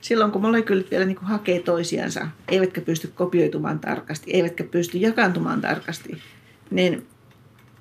silloin 0.02 0.32
kun 0.32 0.42
molekyylit 0.42 0.90
vielä 0.90 1.04
niin 1.04 1.16
kuin 1.16 1.28
hakee 1.28 1.60
toisiansa, 1.60 2.28
eivätkä 2.48 2.80
pysty 2.80 3.12
kopioitumaan 3.14 3.78
tarkasti, 3.78 4.30
eivätkä 4.30 4.64
pysty 4.64 4.98
jakantumaan 4.98 5.60
tarkasti, 5.60 6.18
niin 6.70 7.06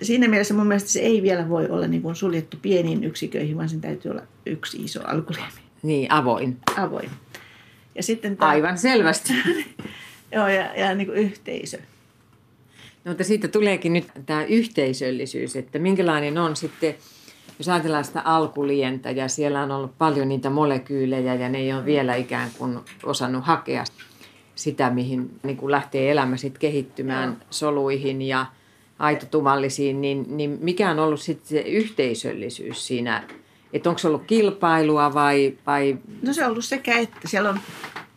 siinä 0.02 0.28
mielessä 0.28 0.54
mun 0.54 0.68
mielestä 0.68 0.90
se 0.90 1.00
ei 1.00 1.22
vielä 1.22 1.50
voi 1.50 1.70
olla 1.70 1.88
niin 1.88 2.02
kuin 2.02 2.16
suljettu 2.16 2.58
pieniin 2.62 3.04
yksiköihin, 3.04 3.58
vaan 3.58 3.70
sen 3.70 3.82
täytyy 3.82 4.12
olla 4.12 4.24
yksi 4.46 4.84
iso 4.84 5.00
alkuliemi. 5.04 5.62
Niin, 5.84 6.12
avoin. 6.12 6.58
Avoin. 6.78 7.10
Ja 7.96 8.04
sitten 8.04 8.38
tämä, 8.38 8.50
Aivan 8.50 8.78
selvästi. 8.78 9.34
joo, 10.36 10.48
ja, 10.48 10.76
ja 10.76 10.96
niin 10.96 11.08
kuin 11.08 11.18
yhteisö. 11.18 11.78
No, 13.06 13.12
mutta 13.12 13.24
siitä 13.24 13.48
tuleekin 13.48 13.94
nyt 13.94 14.08
tämä 14.26 14.44
yhteisöllisyys, 14.44 15.56
että 15.56 15.80
minkälainen 15.80 16.38
on 16.38 16.56
sitten, 16.56 16.96
jos 17.62 17.70
ajatellaan 17.70 18.04
sitä 18.04 18.22
alkulientä 18.22 19.12
ja 19.12 19.28
siellä 19.28 19.62
on 19.62 19.72
ollut 19.72 19.98
paljon 19.98 20.30
niitä 20.30 20.50
molekyylejä 20.50 21.36
ja 21.36 21.50
ne 21.50 21.58
ei 21.58 21.74
ole 21.74 21.86
vielä 21.86 22.16
ikään 22.16 22.50
kuin 22.58 22.80
osannut 23.04 23.46
hakea 23.46 23.84
sitä, 24.56 24.90
mihin 24.90 25.40
niin 25.44 25.58
kuin 25.58 25.72
lähtee 25.72 26.12
elämä 26.12 26.38
sitten 26.38 26.60
kehittymään 26.60 27.30
Joo. 27.30 27.38
soluihin 27.50 28.22
ja 28.22 28.46
aitotumallisiin, 29.00 30.02
niin, 30.02 30.38
niin 30.38 30.58
mikä 30.62 30.92
on 30.92 31.00
ollut 31.00 31.22
sitten 31.22 31.48
se 31.48 31.60
yhteisöllisyys 31.60 32.88
siinä, 32.88 33.24
että 33.74 33.90
onko 33.90 34.00
se 34.00 34.08
ollut 34.08 34.26
kilpailua 34.28 35.14
vai, 35.14 35.58
vai 35.68 35.98
No 36.22 36.34
se 36.34 36.46
on 36.46 36.52
ollut 36.52 36.66
sekä 36.66 36.98
että. 36.98 37.28
Siellä 37.28 37.50
on, 37.50 37.60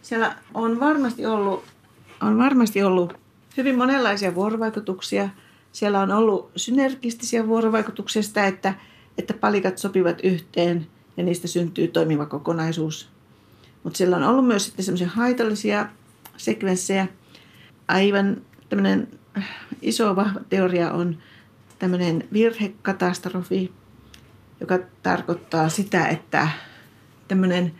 siellä 0.03 0.35
on 0.55 0.81
varmasti 0.81 1.27
ollut, 1.27 1.65
on 2.23 2.39
varmasti 2.39 2.83
ollut 2.83 3.15
hyvin 3.57 3.79
monenlaisia 3.79 4.35
vuorovaikutuksia. 4.35 5.29
Siellä 5.73 6.01
on 6.01 6.11
ollut 6.11 6.51
synergistisiä 6.57 7.47
vuorovaikutuksia 7.47 8.23
sitä, 8.23 8.47
että, 8.47 8.75
että 9.19 9.35
palikat 9.35 9.79
sopivat 9.79 10.21
yhteen 10.23 10.87
ja 11.17 11.25
niistä 11.25 11.49
syntyy 11.49 11.89
toimiva 11.89 12.27
kokonaisuus. 12.27 13.09
Mutta 13.83 13.97
siellä 13.97 14.17
on 14.17 14.23
ollut 14.23 14.47
myös 14.47 14.65
sitten 14.65 14.85
semmoisia 14.85 15.09
haitallisia 15.09 15.89
sekvenssejä. 16.37 17.09
Aivan 17.89 18.43
tämmöinen 18.69 19.09
iso 19.83 20.17
vahva 20.17 20.41
teoria 20.49 20.93
on 20.93 21.19
tämmöinen 21.79 22.29
virhekatastrofi, 22.33 23.73
joka 24.61 24.79
tarkoittaa 25.03 25.69
sitä, 25.69 26.07
että 26.07 26.49
tämmöinen 27.29 27.75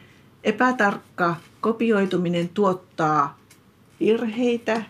epätarkka 0.45 1.37
kopioituminen 1.61 2.49
tuottaa 2.49 3.39
virheitä, 4.01 4.83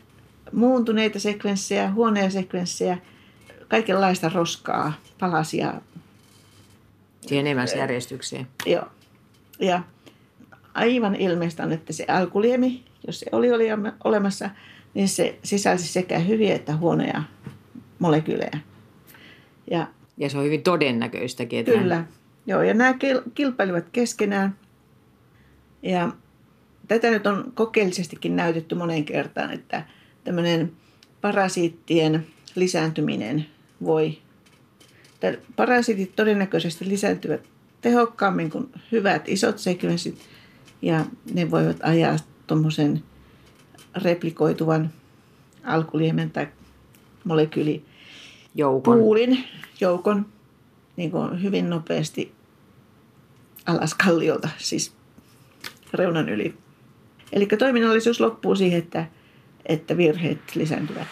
muuntuneita 0.53 1.21
sekvenssejä, 1.21 1.91
huonoja 1.91 2.31
sekvenssejä, 2.31 2.99
kaikenlaista 3.69 4.29
roskaa, 4.29 4.93
palasia. 5.21 5.75
Siihen 7.27 7.47
emäsjärjestykseen? 7.47 8.47
Joo. 8.67 8.85
Ja 9.61 9.83
aivan 10.75 11.15
ilmeistä 11.15 11.63
on, 11.63 11.73
että 11.73 11.93
se 11.93 12.05
alkuliemi, 12.09 12.85
jos 13.07 13.21
se 13.21 13.27
oli, 13.33 13.53
oli 13.53 13.67
olemassa, 14.05 14.51
niin 14.95 15.09
se 15.09 15.39
sisälsi 15.45 15.89
sekä 15.89 16.19
hyviä 16.19 16.55
että 16.55 16.77
huonoja 16.77 17.23
molekyylejä. 17.99 18.59
Ja 19.71 19.87
Ja 20.17 20.31
se 20.31 20.39
on 20.39 20.45
hyvin 20.45 20.63
todennäköistäkin. 20.63 21.59
Että 21.59 21.73
Kyllä. 21.73 22.05
Joo, 22.47 22.63
ja 22.63 22.75
nämä 22.75 22.93
kil- 22.93 23.31
kilpailivat 23.35 23.85
keskenään. 23.93 24.57
Ja 25.83 26.13
tätä 26.89 27.11
nyt 27.11 27.27
on 27.27 27.53
kokeellisestikin 27.55 28.37
näytetty 28.37 28.75
moneen 28.75 29.05
kertaan, 29.05 29.53
että 29.53 29.87
tämmöinen 30.25 30.73
parasiittien 31.21 32.27
lisääntyminen 32.55 33.47
voi, 33.85 34.19
että 35.29 35.47
parasiitit 35.57 36.17
todennäköisesti 36.17 36.89
lisääntyvät 36.89 37.41
tehokkaammin 37.81 38.51
kuin 38.51 38.71
hyvät 38.93 39.29
isot 39.29 39.59
sekvenssit, 39.59 40.19
ja 40.83 41.05
ne 41.35 41.51
voivat 41.51 41.77
ajaa 41.83 42.17
tuommoisen 42.47 43.03
replikoituvan 44.03 44.91
alkuliemen 45.65 46.31
tai 46.31 46.49
molekyyli 47.25 47.85
Joukon. 48.55 48.99
puulin 48.99 49.45
joukon 49.81 50.27
niin 50.97 51.11
kuin 51.11 51.43
hyvin 51.43 51.71
nopeasti 51.71 52.33
alas 53.67 53.95
kalliolta, 53.95 54.49
siis 54.59 54.93
reunan 55.93 56.29
yli. 56.29 56.55
Eli 57.33 57.47
toiminnallisuus 57.47 58.21
loppuu 58.21 58.57
siihen, 58.57 58.79
että, 58.79 59.07
että 59.67 59.97
virheet 59.97 60.39
lisääntyvät. 60.55 61.09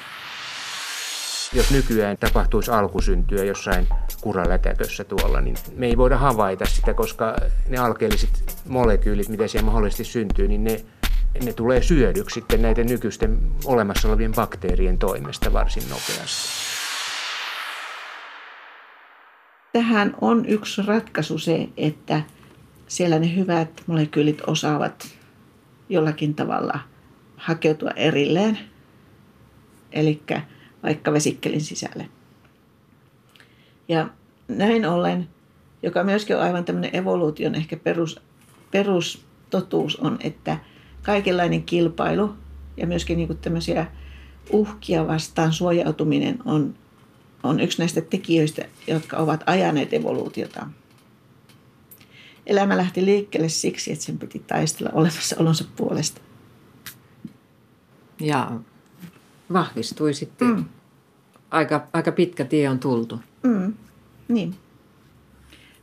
Jos 1.54 1.70
nykyään 1.70 2.16
tapahtuisi 2.16 2.70
alkusyntyä 2.70 3.44
jossain 3.44 3.88
kuralätäkössä 4.20 5.04
tuolla, 5.04 5.40
niin 5.40 5.56
me 5.76 5.86
ei 5.86 5.96
voida 5.96 6.18
havaita 6.18 6.66
sitä, 6.66 6.94
koska 6.94 7.36
ne 7.68 7.78
alkeelliset 7.78 8.60
molekyylit, 8.68 9.28
mitä 9.28 9.48
siellä 9.48 9.66
mahdollisesti 9.66 10.04
syntyy, 10.04 10.48
niin 10.48 10.64
ne, 10.64 10.84
ne 11.44 11.52
tulee 11.52 11.82
syödyksi 11.82 12.34
sitten 12.34 12.62
näiden 12.62 12.86
nykyisten 12.86 13.52
olemassa 13.64 14.08
olevien 14.08 14.32
bakteerien 14.32 14.98
toimesta 14.98 15.52
varsin 15.52 15.82
nopeasti. 15.88 16.48
Tähän 19.72 20.14
on 20.20 20.46
yksi 20.46 20.82
ratkaisu 20.82 21.38
se, 21.38 21.68
että 21.76 22.22
siellä 22.88 23.18
ne 23.18 23.36
hyvät 23.36 23.82
molekyylit 23.86 24.42
osaavat 24.46 25.08
jollakin 25.88 26.34
tavalla 26.34 26.78
hakeutua 27.36 27.90
erilleen, 27.90 28.58
eli 29.92 30.22
vaikka 30.82 31.12
vesikkelin 31.12 31.60
sisälle. 31.60 32.08
Ja 33.88 34.08
näin 34.48 34.86
ollen, 34.86 35.28
joka 35.82 36.04
myöskin 36.04 36.36
on 36.36 36.42
aivan 36.42 36.64
tämmöinen 36.64 36.96
evoluution 36.96 37.54
ehkä 37.54 37.76
perus, 37.76 38.20
perustotuus 38.70 39.96
on, 39.96 40.18
että 40.20 40.58
kaikenlainen 41.02 41.62
kilpailu 41.62 42.34
ja 42.76 42.86
myöskin 42.86 43.18
niin 43.18 43.38
tämmöisiä 43.38 43.86
uhkia 44.50 45.06
vastaan 45.06 45.52
suojautuminen 45.52 46.38
on, 46.44 46.74
on 47.42 47.60
yksi 47.60 47.78
näistä 47.78 48.00
tekijöistä, 48.00 48.64
jotka 48.86 49.16
ovat 49.16 49.42
ajaneet 49.46 49.92
evoluutiota. 49.92 50.66
Elämä 52.46 52.76
lähti 52.76 53.04
liikkeelle 53.04 53.48
siksi, 53.48 53.92
että 53.92 54.04
sen 54.04 54.18
piti 54.18 54.38
taistella 54.38 54.90
olemassaolonsa 54.94 55.64
puolesta. 55.76 56.20
Ja 58.20 58.50
vahvistui 59.52 60.14
sitten. 60.14 60.48
Mm. 60.48 60.64
Aika, 61.50 61.86
aika 61.92 62.12
pitkä 62.12 62.44
tie 62.44 62.68
on 62.68 62.78
tultu. 62.78 63.20
Mm, 63.42 63.74
niin. 64.28 64.54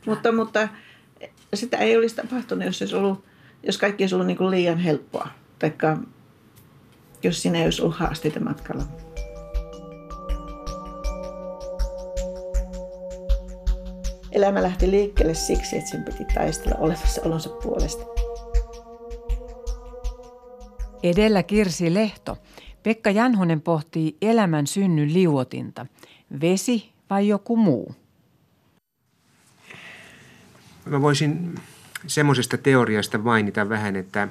Mutta, 0.06 0.32
mutta 0.32 0.68
sitä 1.54 1.76
ei 1.76 1.96
olisi 1.96 2.16
tapahtunut, 2.16 2.64
jos, 2.64 2.82
olisi 2.82 2.96
ollut, 2.96 3.24
jos 3.62 3.78
kaikki 3.78 4.02
olisi 4.02 4.14
ollut 4.14 4.26
niin 4.26 4.36
kuin 4.36 4.50
liian 4.50 4.78
helppoa. 4.78 5.28
Taikka 5.58 5.96
jos 7.22 7.42
siinä 7.42 7.58
ei 7.58 7.64
olisi 7.64 7.82
ollut 7.82 7.96
haasteita 7.96 8.40
matkalla. 8.40 8.82
Elämä 14.32 14.62
lähti 14.62 14.90
liikkeelle 14.90 15.34
siksi, 15.34 15.76
että 15.76 15.90
sen 15.90 16.04
piti 16.04 16.24
taistella 16.34 16.78
olemassaolonsa 16.78 17.50
puolesta. 17.50 18.04
Edellä 21.02 21.42
Kirsi 21.42 21.94
Lehto. 21.94 22.36
Pekka 22.82 23.10
Janhonen 23.10 23.60
pohtii 23.60 24.16
elämän 24.22 24.66
synnyn 24.66 25.14
liuotinta. 25.14 25.86
Vesi 26.40 26.92
vai 27.10 27.28
joku 27.28 27.56
muu? 27.56 27.94
Mä 30.84 31.02
voisin 31.02 31.54
semmoisesta 32.06 32.58
teoriasta 32.58 33.18
mainita 33.18 33.68
vähän, 33.68 33.96
että, 33.96 34.28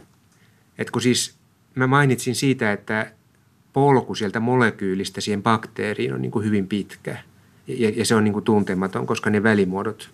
että 0.78 0.92
kun 0.92 1.02
siis 1.02 1.36
mä 1.76 1.88
mainitsin 1.88 2.36
siitä, 2.36 2.72
että 2.72 3.12
polku 3.74 4.16
sieltä 4.16 4.40
molekyylistä 4.40 5.22
siihen 5.22 5.44
bakteeriin 5.44 6.14
on 6.14 6.22
niin 6.22 6.32
kuin 6.32 6.46
hyvin 6.46 6.68
pitkä 6.68 7.18
ja, 7.68 7.90
ja 7.90 8.06
se 8.06 8.16
on 8.16 8.24
niin 8.24 8.34
kuin 8.34 8.46
tuntematon, 8.46 9.08
koska 9.08 9.30
ne 9.30 9.44
välimuodot 9.44 10.10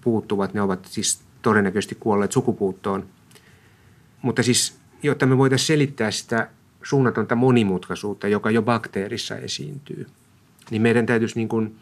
puuttuvat, 0.00 0.54
ne 0.54 0.62
ovat 0.62 0.86
siis 0.90 1.20
todennäköisesti 1.42 1.94
kuolleet 2.00 2.32
sukupuuttoon. 2.32 3.06
Mutta 4.22 4.42
siis, 4.42 4.78
jotta 5.02 5.26
me 5.26 5.38
voitaisiin 5.38 5.66
selittää 5.66 6.10
sitä 6.10 6.48
suunnatonta 6.82 7.34
monimutkaisuutta, 7.34 8.28
joka 8.28 8.50
jo 8.50 8.62
bakteerissa 8.62 9.36
esiintyy, 9.36 10.06
niin 10.70 10.82
meidän 10.82 11.06
täytyisi 11.06 11.36
niin 11.36 11.48
kuin 11.48 11.76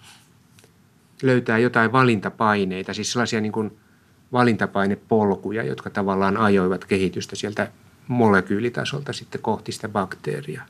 löytää 1.22 1.58
jotain 1.58 1.92
valintapaineita, 1.92 2.94
siis 2.94 3.12
sellaisia 3.12 3.40
niin 3.40 3.52
kuin 3.52 3.72
valintapainepolkuja, 4.32 5.62
jotka 5.62 5.90
tavallaan 5.90 6.36
ajoivat 6.36 6.84
kehitystä 6.84 7.36
sieltä 7.36 7.70
molekyylitasolta 8.08 9.12
sitten 9.12 9.40
kohti 9.40 9.72
sitä 9.72 9.88
bakteeria. 9.88 10.62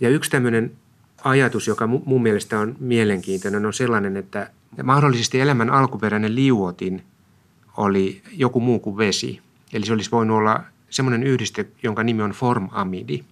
Ja 0.00 0.08
yksi 0.08 0.30
tämmöinen 0.30 0.72
ajatus, 1.24 1.66
joka 1.66 1.86
mun 1.86 2.22
mielestä 2.22 2.58
on 2.58 2.76
mielenkiintoinen, 2.80 3.66
on 3.66 3.72
sellainen, 3.72 4.16
että, 4.16 4.50
mahdollisesti 4.82 5.40
elämän 5.40 5.70
alkuperäinen 5.70 6.34
liuotin 6.34 7.02
oli 7.76 8.22
joku 8.32 8.60
muu 8.60 8.78
kuin 8.78 8.96
vesi. 8.96 9.40
Eli 9.72 9.86
se 9.86 9.92
olisi 9.92 10.10
voinut 10.10 10.36
olla 10.36 10.64
semmoinen 10.90 11.22
yhdiste, 11.22 11.66
jonka 11.82 12.02
nimi 12.02 12.22
on 12.22 12.30
formamidi. 12.30 13.24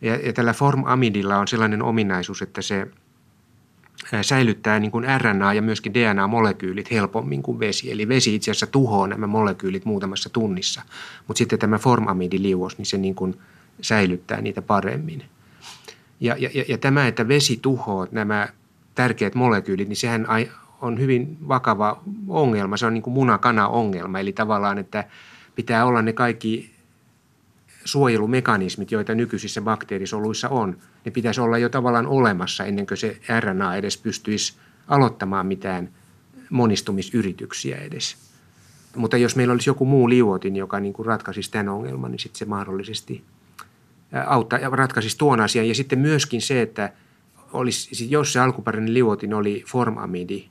Ja, 0.00 0.16
ja 0.16 0.32
tällä 0.32 0.52
formamidilla 0.52 1.38
on 1.38 1.48
sellainen 1.48 1.82
ominaisuus, 1.82 2.42
että 2.42 2.62
se 2.62 2.86
säilyttää 4.22 4.80
niin 4.80 4.90
kuin 4.90 5.04
RNA 5.18 5.54
ja 5.54 5.62
myöskin 5.62 5.94
DNA-molekyylit 5.94 6.90
helpommin 6.90 7.42
kuin 7.42 7.60
vesi. 7.60 7.92
Eli 7.92 8.08
vesi 8.08 8.34
itse 8.34 8.50
asiassa 8.50 8.66
tuhoaa 8.66 9.06
nämä 9.06 9.26
molekyylit 9.26 9.84
muutamassa 9.84 10.30
tunnissa, 10.30 10.82
mutta 11.28 11.38
sitten 11.38 11.58
tämä 11.58 11.78
formamidiliuos, 11.78 12.78
niin 12.78 12.86
se 12.86 12.98
niin 12.98 13.14
kuin 13.14 13.34
säilyttää 13.80 14.40
niitä 14.40 14.62
paremmin. 14.62 15.24
Ja, 16.20 16.36
ja, 16.38 16.50
ja 16.68 16.78
tämä, 16.78 17.06
että 17.06 17.28
vesi 17.28 17.58
tuhoaa 17.62 18.06
nämä 18.10 18.48
tärkeät 18.94 19.34
molekyylit, 19.34 19.88
niin 19.88 19.96
sehän 19.96 20.26
on 20.80 21.00
hyvin 21.00 21.36
vakava 21.48 22.02
ongelma. 22.28 22.76
Se 22.76 22.86
on 22.86 22.94
niin 22.94 23.02
kuin 23.02 23.14
munakana-ongelma, 23.14 24.18
eli 24.18 24.32
tavallaan, 24.32 24.78
että 24.78 25.04
pitää 25.54 25.84
olla 25.84 26.02
ne 26.02 26.12
kaikki 26.12 26.73
suojelumekanismit, 27.84 28.92
joita 28.92 29.14
nykyisissä 29.14 29.62
bakteerisoluissa 29.62 30.48
on, 30.48 30.76
ne 31.04 31.10
pitäisi 31.10 31.40
olla 31.40 31.58
jo 31.58 31.68
tavallaan 31.68 32.06
olemassa 32.06 32.64
ennen 32.64 32.86
kuin 32.86 32.98
se 32.98 33.18
RNA 33.40 33.76
edes 33.76 33.96
pystyisi 33.96 34.54
aloittamaan 34.88 35.46
mitään 35.46 35.88
monistumisyrityksiä 36.50 37.76
edes. 37.76 38.16
Mutta 38.96 39.16
jos 39.16 39.36
meillä 39.36 39.52
olisi 39.52 39.70
joku 39.70 39.84
muu 39.84 40.08
liuotin, 40.08 40.56
joka 40.56 40.80
niin 40.80 40.92
kuin 40.92 41.06
ratkaisisi 41.06 41.50
tämän 41.50 41.68
ongelman, 41.68 42.10
niin 42.10 42.18
sitten 42.18 42.38
se 42.38 42.44
mahdollisesti 42.44 43.24
auttaa 44.26 44.58
ja 44.58 44.70
ratkaisisi 44.70 45.18
tuon 45.18 45.40
asian. 45.40 45.68
Ja 45.68 45.74
sitten 45.74 45.98
myöskin 45.98 46.42
se, 46.42 46.62
että 46.62 46.92
olisi, 47.52 48.10
jos 48.10 48.32
se 48.32 48.40
alkuperäinen 48.40 48.94
liuotin 48.94 49.34
oli 49.34 49.64
formamidi, 49.66 50.48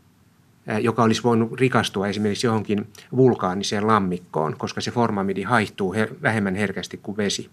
joka 0.81 1.03
olisi 1.03 1.23
voinut 1.23 1.59
rikastua 1.59 2.07
esimerkiksi 2.07 2.47
johonkin 2.47 2.87
vulkaaniseen 3.15 3.87
lammikkoon, 3.87 4.57
koska 4.57 4.81
se 4.81 4.91
formamidi 4.91 5.43
haihtuu 5.43 5.95
vähemmän 6.21 6.55
herkästi 6.55 6.97
kuin 6.97 7.17
vesi. 7.17 7.49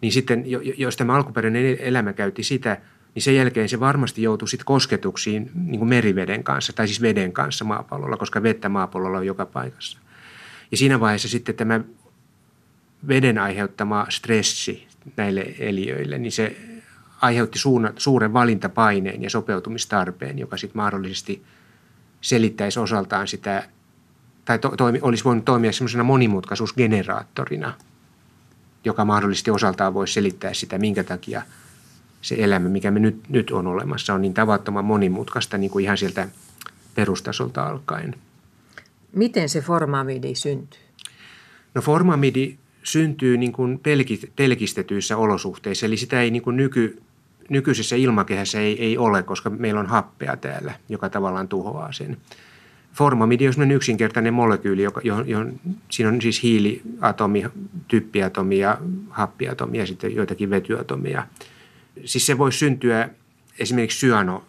Niin 0.00 0.12
sitten, 0.12 0.44
jos 0.76 0.96
tämä 0.96 1.14
alkuperäinen 1.14 1.76
elämä 1.80 2.12
käytti 2.12 2.42
sitä, 2.42 2.76
niin 3.14 3.22
sen 3.22 3.36
jälkeen 3.36 3.68
se 3.68 3.80
varmasti 3.80 4.22
joutuu 4.22 4.48
sitten 4.48 4.64
kosketuksiin 4.64 5.50
niin 5.54 5.78
kuin 5.78 5.88
meriveden 5.88 6.44
kanssa, 6.44 6.72
tai 6.72 6.88
siis 6.88 7.02
veden 7.02 7.32
kanssa 7.32 7.64
maapallolla, 7.64 8.16
koska 8.16 8.42
vettä 8.42 8.68
maapallolla 8.68 9.18
on 9.18 9.26
joka 9.26 9.46
paikassa. 9.46 9.98
Ja 10.70 10.76
siinä 10.76 11.00
vaiheessa 11.00 11.28
sitten 11.28 11.54
tämä 11.54 11.80
veden 13.08 13.38
aiheuttama 13.38 14.06
stressi 14.08 14.86
näille 15.16 15.54
eliöille, 15.58 16.18
niin 16.18 16.32
se 16.32 16.56
aiheutti 17.20 17.58
suuren 17.96 18.32
valintapaineen 18.32 19.22
ja 19.22 19.30
sopeutumistarpeen, 19.30 20.38
joka 20.38 20.56
sitten 20.56 20.76
mahdollisesti– 20.76 21.42
selittäisi 22.20 22.80
osaltaan 22.80 23.28
sitä, 23.28 23.68
tai 24.44 24.58
to, 24.58 24.68
toimi, 24.76 24.98
olisi 25.02 25.24
voinut 25.24 25.44
toimia 25.44 25.72
semmoisena 25.72 26.04
monimutkaisuusgeneraattorina, 26.04 27.74
joka 28.84 29.04
mahdollisesti 29.04 29.50
osaltaan 29.50 29.94
voisi 29.94 30.12
selittää 30.12 30.54
sitä, 30.54 30.78
minkä 30.78 31.04
takia 31.04 31.42
se 32.22 32.36
elämä, 32.38 32.68
mikä 32.68 32.90
me 32.90 33.00
nyt, 33.00 33.28
nyt 33.28 33.50
on 33.50 33.66
olemassa, 33.66 34.14
on 34.14 34.22
niin 34.22 34.34
tavattoman 34.34 34.84
monimutkaista 34.84 35.58
niin 35.58 35.70
kuin 35.70 35.84
ihan 35.84 35.98
sieltä 35.98 36.28
perustasolta 36.94 37.66
alkaen. 37.66 38.14
Miten 39.12 39.48
se 39.48 39.60
formamidi 39.60 40.34
syntyy? 40.34 40.80
No 41.74 41.82
formamidi 41.82 42.58
syntyy 42.82 43.36
niin 43.36 43.52
kuin 43.52 43.80
pelkistetyissä 44.36 45.16
olosuhteissa, 45.16 45.86
eli 45.86 45.96
sitä 45.96 46.22
ei 46.22 46.30
niin 46.30 46.42
kuin 46.42 46.56
nyky, 46.56 47.02
nykyisessä 47.50 47.96
ilmakehässä 47.96 48.60
ei, 48.60 48.84
ei 48.84 48.98
ole, 48.98 49.22
koska 49.22 49.50
meillä 49.50 49.80
on 49.80 49.86
happea 49.86 50.36
täällä, 50.36 50.74
joka 50.88 51.08
tavallaan 51.08 51.48
tuhoaa 51.48 51.92
sen. 51.92 52.16
Formamidi 52.92 53.48
on 53.48 53.70
yksinkertainen 53.70 54.34
molekyyli, 54.34 54.82
joka, 54.82 55.00
johon, 55.04 55.28
johon, 55.28 55.60
siinä 55.90 56.08
on 56.08 56.22
siis 56.22 56.42
hiiliatomi, 56.42 57.44
typpiatomi 57.88 58.58
ja 58.58 58.78
happiatomi 59.10 59.78
ja 59.78 59.86
sitten 59.86 60.14
joitakin 60.14 60.50
vetyatomia. 60.50 61.26
Siis 62.04 62.26
se 62.26 62.38
voi 62.38 62.52
syntyä 62.52 63.08
esimerkiksi 63.58 63.98
syano, 63.98 64.44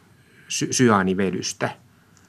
sy, 0.47 0.67
syaanivedystä. 0.71 1.69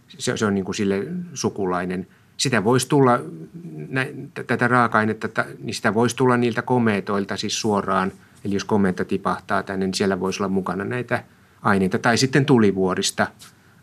Se, 0.08 0.36
se 0.36 0.46
on 0.46 0.54
niin 0.54 0.64
kuin 0.64 0.74
sille 0.74 1.06
sukulainen. 1.34 2.06
Sitä 2.36 2.64
voisi 2.64 2.88
tulla, 2.88 3.20
nä, 3.88 4.06
tätä 4.46 4.68
raaka-ainetta, 4.68 5.44
niin 5.58 5.74
sitä 5.74 5.94
voisi 5.94 6.16
tulla 6.16 6.36
niiltä 6.36 6.62
komeetoilta 6.62 7.36
siis 7.36 7.60
suoraan– 7.60 8.12
Eli 8.44 8.54
jos 8.54 8.64
komenta 8.64 9.04
tipahtaa 9.04 9.62
tänne, 9.62 9.86
niin 9.86 9.94
siellä 9.94 10.20
voisi 10.20 10.42
olla 10.42 10.48
mukana 10.48 10.84
näitä 10.84 11.24
aineita. 11.62 11.98
Tai 11.98 12.18
sitten 12.18 12.46
tulivuorista 12.46 13.26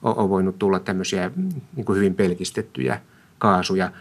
on 0.02 0.30
voinut 0.30 0.60
tulla 0.60 0.80
tämmöisiä 0.80 1.32
niin 1.76 1.86
kuin 1.86 1.98
hyvin 1.98 2.16
pelkistettyjä 2.16 3.02
kaasuja. 3.38 3.92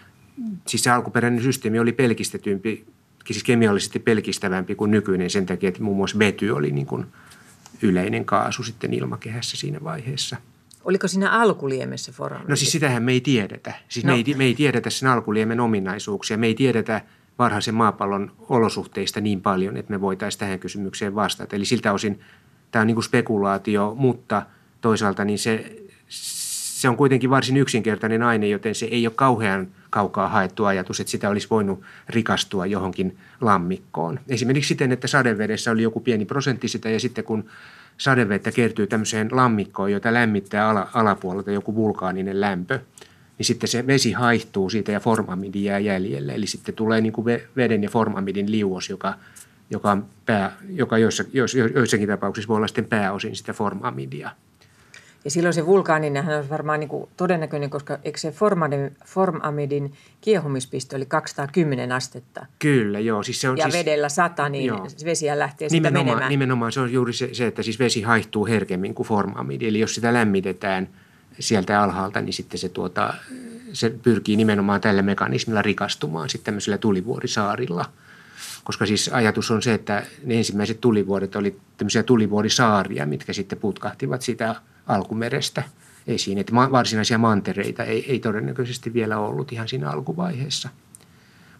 Siis 0.66 0.82
se 0.82 0.90
alkuperäinen 0.90 1.42
systeemi 1.42 1.78
oli 1.78 1.92
pelkistetympi, 1.92 2.86
siis 3.26 3.44
kemiallisesti 3.44 3.98
pelkistävämpi 3.98 4.74
kuin 4.74 4.90
nykyinen 4.90 5.30
sen 5.30 5.46
takia, 5.46 5.68
että 5.68 5.82
muun 5.82 5.96
muassa 5.96 6.18
vety 6.18 6.50
oli 6.50 6.70
niin 6.70 6.86
kuin 6.86 7.06
yleinen 7.82 8.24
kaasu 8.24 8.62
sitten 8.62 8.94
ilmakehässä 8.94 9.56
siinä 9.56 9.78
vaiheessa. 9.84 10.36
Oliko 10.84 11.08
siinä 11.08 11.30
alkuliemessä 11.30 12.12
foramidi? 12.12 12.48
No 12.48 12.56
siis 12.56 12.72
sitähän 12.72 13.02
me 13.02 13.12
ei 13.12 13.20
tiedetä. 13.20 13.74
Siis 13.88 14.04
no. 14.04 14.12
me, 14.12 14.22
ei, 14.26 14.34
me 14.34 14.44
ei 14.44 14.54
tiedetä 14.54 14.90
sen 14.90 15.08
alkuliemen 15.08 15.60
ominaisuuksia. 15.60 16.38
Me 16.38 16.46
ei 16.46 16.54
tiedetä– 16.54 17.00
varhaisen 17.38 17.74
maapallon 17.74 18.32
olosuhteista 18.48 19.20
niin 19.20 19.40
paljon, 19.40 19.76
että 19.76 19.92
me 19.92 20.00
voitaisiin 20.00 20.40
tähän 20.40 20.58
kysymykseen 20.58 21.14
vastata. 21.14 21.56
Eli 21.56 21.64
siltä 21.64 21.92
osin 21.92 22.20
tämä 22.70 22.80
on 22.80 22.86
niin 22.86 22.94
kuin 22.94 23.04
spekulaatio, 23.04 23.94
mutta 23.98 24.42
toisaalta 24.80 25.24
niin 25.24 25.38
se, 25.38 25.76
se 26.08 26.88
on 26.88 26.96
kuitenkin 26.96 27.30
varsin 27.30 27.56
yksinkertainen 27.56 28.22
aine, 28.22 28.48
joten 28.48 28.74
se 28.74 28.86
ei 28.86 29.06
ole 29.06 29.14
kauhean 29.16 29.68
kaukaa 29.90 30.28
haettu 30.28 30.64
ajatus, 30.64 31.00
että 31.00 31.10
sitä 31.10 31.28
olisi 31.28 31.50
voinut 31.50 31.82
rikastua 32.08 32.66
johonkin 32.66 33.18
lammikkoon. 33.40 34.20
Esimerkiksi 34.28 34.68
siten, 34.68 34.92
että 34.92 35.06
sadevedessä 35.06 35.70
oli 35.70 35.82
joku 35.82 36.00
pieni 36.00 36.24
prosentti 36.24 36.68
sitä 36.68 36.90
ja 36.90 37.00
sitten 37.00 37.24
kun 37.24 37.44
sadevettä 37.98 38.52
kertyy 38.52 38.86
tämmöiseen 38.86 39.28
lammikkoon, 39.32 39.92
jota 39.92 40.14
lämmittää 40.14 40.68
ala, 40.68 40.88
alapuolelta 40.94 41.50
joku 41.50 41.74
vulkaaninen 41.74 42.40
lämpö– 42.40 42.80
niin 43.38 43.46
sitten 43.46 43.68
se 43.68 43.86
vesi 43.86 44.12
haihtuu 44.12 44.70
siitä 44.70 44.92
ja 44.92 45.00
formamidi 45.00 45.64
jää 45.64 45.78
jäljelle. 45.78 46.34
Eli 46.34 46.46
sitten 46.46 46.74
tulee 46.74 47.00
niin 47.00 47.12
kuin 47.12 47.26
veden 47.56 47.82
ja 47.82 47.90
formamidin 47.90 48.50
liuos, 48.50 48.90
joka, 48.90 49.14
joka, 49.70 49.90
on 49.90 50.06
pää, 50.26 50.56
joka 50.68 50.98
joissa, 50.98 51.24
joissakin 51.74 52.08
tapauksissa 52.08 52.48
voi 52.48 52.56
olla 52.56 52.66
sitten 52.66 52.84
pääosin 52.84 53.36
sitä 53.36 53.52
formamidia. 53.52 54.30
Ja 55.24 55.30
silloin 55.30 55.54
se 55.54 55.66
vulkaaninen 55.66 56.28
on 56.28 56.48
varmaan 56.48 56.80
niin 56.80 56.88
kuin 56.88 57.08
todennäköinen, 57.16 57.70
koska 57.70 57.98
eikö 58.04 58.18
se 58.18 58.34
formamidin 59.04 59.92
kiehumispiste 60.20 60.96
oli 60.96 61.06
210 61.06 61.92
astetta? 61.92 62.46
Kyllä, 62.58 63.00
joo. 63.00 63.22
Siis 63.22 63.40
se 63.40 63.48
on 63.48 63.58
ja 63.58 63.64
siis, 63.64 63.74
vedellä 63.74 64.08
sata, 64.08 64.48
niin 64.48 64.64
joo. 64.64 64.86
vesiä 65.04 65.38
lähtee 65.38 65.68
nimenomaan, 65.70 66.00
sitä 66.00 66.04
menemään. 66.04 66.30
Nimenomaan 66.30 66.72
se 66.72 66.80
on 66.80 66.92
juuri 66.92 67.12
se, 67.12 67.28
se, 67.32 67.46
että 67.46 67.62
siis 67.62 67.78
vesi 67.78 68.02
haihtuu 68.02 68.46
herkemmin 68.46 68.94
kuin 68.94 69.06
formamidi. 69.06 69.68
Eli 69.68 69.80
jos 69.80 69.94
sitä 69.94 70.12
lämmitetään– 70.12 70.88
sieltä 71.40 71.82
alhaalta, 71.82 72.20
niin 72.20 72.32
sitten 72.32 72.58
se, 72.58 72.68
tuota, 72.68 73.14
se 73.72 73.90
pyrkii 73.90 74.36
nimenomaan 74.36 74.80
tällä 74.80 75.02
mekanismilla 75.02 75.62
rikastumaan 75.62 76.28
sitten 76.28 76.44
tämmöisillä 76.44 76.78
tulivuorisaarilla. 76.78 77.84
Koska 78.64 78.86
siis 78.86 79.10
ajatus 79.12 79.50
on 79.50 79.62
se, 79.62 79.74
että 79.74 80.02
ne 80.24 80.38
ensimmäiset 80.38 80.80
tulivuodet 80.80 81.36
oli 81.36 81.56
tämmöisiä 81.76 82.02
tulivuorisaaria, 82.02 83.06
mitkä 83.06 83.32
sitten 83.32 83.58
putkahtivat 83.58 84.22
sitä 84.22 84.54
alkumerestä 84.86 85.62
esiin. 86.06 86.38
Että 86.38 86.54
varsinaisia 86.54 87.18
mantereita 87.18 87.84
ei, 87.84 88.12
ei 88.12 88.18
todennäköisesti 88.18 88.94
vielä 88.94 89.18
ollut 89.18 89.52
ihan 89.52 89.68
siinä 89.68 89.90
alkuvaiheessa. 89.90 90.68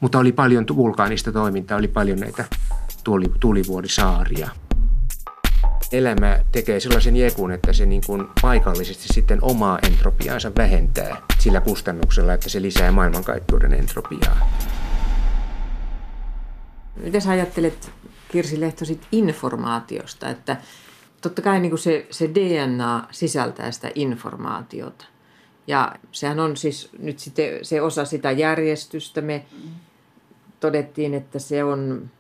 Mutta 0.01 0.19
oli 0.19 0.33
paljon 0.33 0.65
vulkaanista 0.77 1.33
toimintaa, 1.33 1.79
oli 1.79 1.89
paljon 1.89 2.21
näitä 2.21 2.45
tulivuorisaaria 3.41 4.49
elämä 5.93 6.41
tekee 6.53 6.81
sellaisen 6.81 7.17
jekun, 7.17 7.53
että 7.53 7.73
se 7.73 7.87
niin 7.87 8.03
kuin 8.07 8.27
paikallisesti 8.43 9.09
sitten 9.15 9.39
omaa 9.43 9.79
entropiaansa 9.87 10.53
vähentää 10.57 11.23
sillä 11.39 11.61
kustannuksella, 11.61 12.33
että 12.35 12.49
se 12.49 12.63
lisää 12.63 12.93
maailmankaikkeuden 12.93 13.75
entropiaa. 13.75 14.51
Miten 16.97 17.21
sä 17.21 17.31
ajattelet, 17.31 17.91
Kirsi 18.29 18.61
Lehto, 18.61 18.85
informaatiosta, 19.13 20.29
että 20.29 20.57
totta 21.21 21.43
kai 21.43 21.61
niin 21.61 21.71
kuin 21.71 21.79
se, 21.79 22.07
se 22.11 22.31
DNA 22.35 23.07
sisältää 23.11 23.71
sitä 23.71 23.91
informaatiota. 23.95 25.05
Ja 25.67 25.95
sehän 26.13 26.41
on 26.41 26.57
siis 26.57 26.91
nyt 26.99 27.19
sitten 27.19 27.65
se 27.65 27.81
osa 27.83 28.05
sitä 28.05 28.31
järjestystä. 28.31 29.21
Me 29.21 29.45
todettiin, 30.61 31.15
että 31.15 31.39
se 31.39 31.65
on 31.65 32.11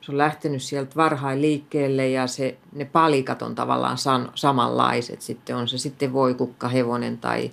se 0.00 0.12
on 0.12 0.18
lähtenyt 0.18 0.62
sieltä 0.62 0.96
varhain 0.96 1.42
liikkeelle 1.42 2.08
ja 2.08 2.26
se, 2.26 2.58
ne 2.72 2.84
palikat 2.84 3.42
on 3.42 3.54
tavallaan 3.54 3.98
san, 3.98 4.32
samanlaiset. 4.34 5.22
Sitten 5.22 5.56
on 5.56 5.68
se 5.68 5.78
sitten 5.78 6.12
voikukka, 6.12 6.68
hevonen 6.68 7.18
tai 7.18 7.52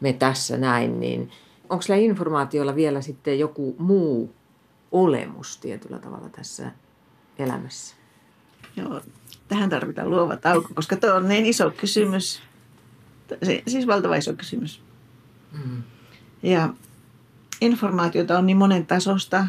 me 0.00 0.12
tässä 0.12 0.56
näin, 0.56 1.00
niin 1.00 1.30
onko 1.68 1.82
sillä 1.82 1.96
informaatiolla 1.96 2.74
vielä 2.74 3.00
sitten 3.00 3.38
joku 3.38 3.76
muu 3.78 4.34
olemus 4.92 5.56
tietyllä 5.56 5.98
tavalla 5.98 6.28
tässä 6.28 6.70
elämässä? 7.38 7.96
Joo, 8.76 9.00
tähän 9.48 9.70
tarvitaan 9.70 10.10
luova 10.10 10.36
tauko, 10.36 10.68
koska 10.74 10.96
tuo 10.96 11.14
on 11.14 11.28
niin 11.28 11.46
iso 11.46 11.70
kysymys. 11.70 12.42
Siis 13.66 13.86
valtava 13.86 14.16
iso 14.16 14.32
kysymys. 14.32 14.82
Mm. 15.52 15.82
Ja 16.42 16.68
informaatiota 17.60 18.38
on 18.38 18.46
niin 18.46 18.56
monen 18.56 18.86
tasosta. 18.86 19.46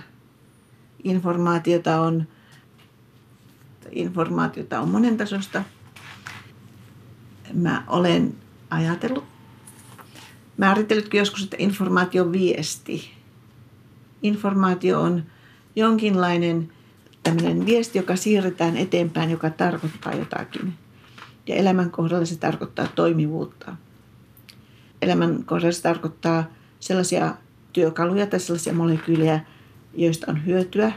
Informaatiota 1.08 2.02
on, 2.02 2.28
informaatiota 3.92 4.80
on 4.80 4.90
monen 4.90 5.18
tasosta. 5.18 5.64
Mä 7.54 7.84
olen 7.88 8.36
ajatellut, 8.70 9.24
määritellytkin 10.58 11.18
joskus, 11.18 11.44
että 11.44 11.56
informaatio 11.60 12.24
on 12.24 12.32
viesti. 12.32 13.12
Informaatio 14.24 15.02
on 15.02 15.24
jonkinlainen 15.76 16.72
tämmöinen 17.24 17.66
viesti, 17.66 17.98
joka 17.98 18.16
siirretään 18.16 18.78
eteenpäin, 18.78 19.32
joka 19.32 19.50
tarkoittaa 19.50 20.14
jotakin. 20.14 20.74
Ja 21.48 21.56
elämän 21.56 21.92
kohdalla 21.92 22.26
se 22.26 22.38
tarkoittaa 22.38 22.88
toimivuutta. 22.96 23.76
Elämän 25.02 25.44
kohdalla 25.44 25.72
se 25.72 25.82
tarkoittaa 25.82 26.44
sellaisia 26.80 27.36
työkaluja 27.74 28.28
tai 28.28 28.40
sellaisia 28.40 28.74
molekyylejä, 28.74 29.40
joista 29.98 30.32
on 30.32 30.46
hyötyä, 30.46 30.92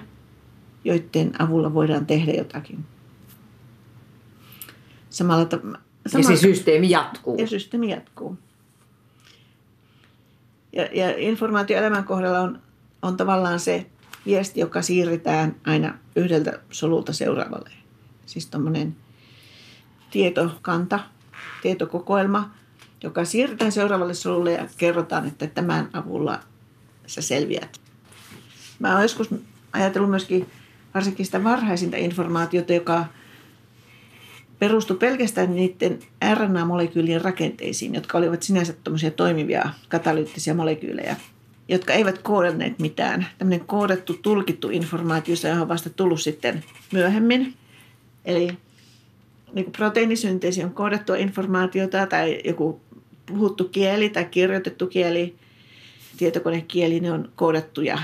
joiden 0.85 1.43
avulla 1.43 1.75
voidaan 1.75 2.07
tehdä 2.07 2.33
jotakin. 2.33 2.85
Samalla, 5.11 5.49
samalla 6.07 6.31
ja 6.31 6.37
se 6.37 6.37
systeemi 6.37 6.91
jatkuu. 6.91 7.37
Ja 7.39 7.47
systeemi 7.47 7.91
jatkuu. 7.91 8.39
Ja, 10.73 10.89
ja 10.93 11.17
informaatio 11.17 11.79
elämän 11.79 12.05
kohdalla 12.05 12.41
on, 12.41 12.59
on 13.03 13.17
tavallaan 13.17 13.61
se 13.61 13.87
viesti, 14.27 14.61
joka 14.61 14.83
siirretään 14.83 15.57
aina 15.67 15.99
yhdeltä 16.17 16.61
solulta 16.71 17.13
seuraavalle. 17.13 17.71
Siis 18.27 18.47
tuommoinen 18.47 18.97
tietokanta, 20.11 21.01
tietokokoelma, 21.63 22.51
joka 23.03 23.25
siirretään 23.25 23.73
seuraavalle 23.73 24.15
solulle 24.15 24.53
ja 24.53 24.69
kerrotaan, 24.77 25.27
että 25.27 25.47
tämän 25.47 25.89
avulla 25.93 26.41
sä 27.07 27.23
selviät. 27.23 27.80
Mä 28.81 28.93
oon 28.93 29.03
joskus 29.03 29.29
ajatellut 29.73 30.11
myöskin 30.11 30.47
varsinkin 30.95 31.27
sitä 31.27 31.45
varhaisinta 31.45 31.97
informaatiota, 31.97 32.73
joka 32.73 33.05
perustui 34.59 34.97
pelkästään 34.97 35.55
niiden 35.55 35.99
RNA-molekyylien 36.35 37.23
rakenteisiin, 37.23 37.95
jotka 37.95 38.19
olivat 38.19 38.43
sinänsä 38.43 38.75
toimivia 39.17 39.71
katalyyttisiä 39.89 40.55
molekyylejä, 40.55 41.17
jotka 41.69 41.93
eivät 41.93 42.19
koodanneet 42.19 42.79
mitään. 42.79 43.27
Tämmöinen 43.39 43.67
koodattu, 43.67 44.15
tulkittu 44.23 44.71
informaatio, 44.71 45.37
se 45.37 45.53
on 45.53 45.69
vasta 45.69 45.91
tullut 45.91 46.21
sitten 46.21 46.65
myöhemmin. 46.93 47.55
Eli 48.25 48.51
niin 49.53 49.65
kuin 49.65 49.73
proteiinisynteesi 49.73 50.65
on 50.65 50.73
koodattua 50.73 51.17
informaatiota 51.17 52.07
tai 52.07 52.41
joku 52.45 52.81
puhuttu 53.27 53.65
kieli 53.65 54.09
tai 54.09 54.25
kirjoitettu 54.25 54.87
kieli, 54.87 55.35
tietokonekieli, 56.17 57.01
ne 57.01 57.13
on 57.13 57.33
koodattuja, 57.37 57.99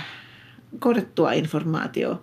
koodattua 0.79 1.33
informaatio. 1.33 2.23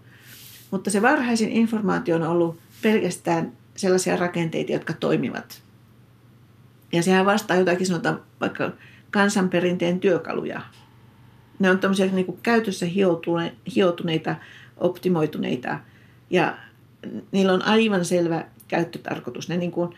Mutta 0.72 0.90
se 0.90 1.02
varhaisin 1.02 1.50
informaatio 1.50 2.16
on 2.16 2.24
ollut 2.24 2.60
pelkästään 2.82 3.52
sellaisia 3.76 4.16
rakenteita, 4.16 4.72
jotka 4.72 4.94
toimivat. 4.94 5.64
Ja 6.92 7.04
sehän 7.04 7.26
vastaa 7.26 7.58
jotakin 7.58 7.88
sanotaan 7.88 8.22
vaikka 8.42 8.72
kansanperinteen 9.12 10.00
työkaluja. 10.00 10.62
Ne 11.60 11.70
on 11.70 11.80
tämmöisiä 11.80 12.06
niin 12.06 12.26
kuin 12.26 12.40
käytössä 12.44 12.86
hioutuneita, 13.76 14.36
optimoituneita 14.78 15.80
ja 16.30 16.58
niillä 17.32 17.54
on 17.54 17.62
aivan 17.62 18.06
selvä 18.06 18.46
käyttötarkoitus. 18.68 19.50
Ne, 19.50 19.58
niin 19.58 19.72
kuin, 19.72 19.90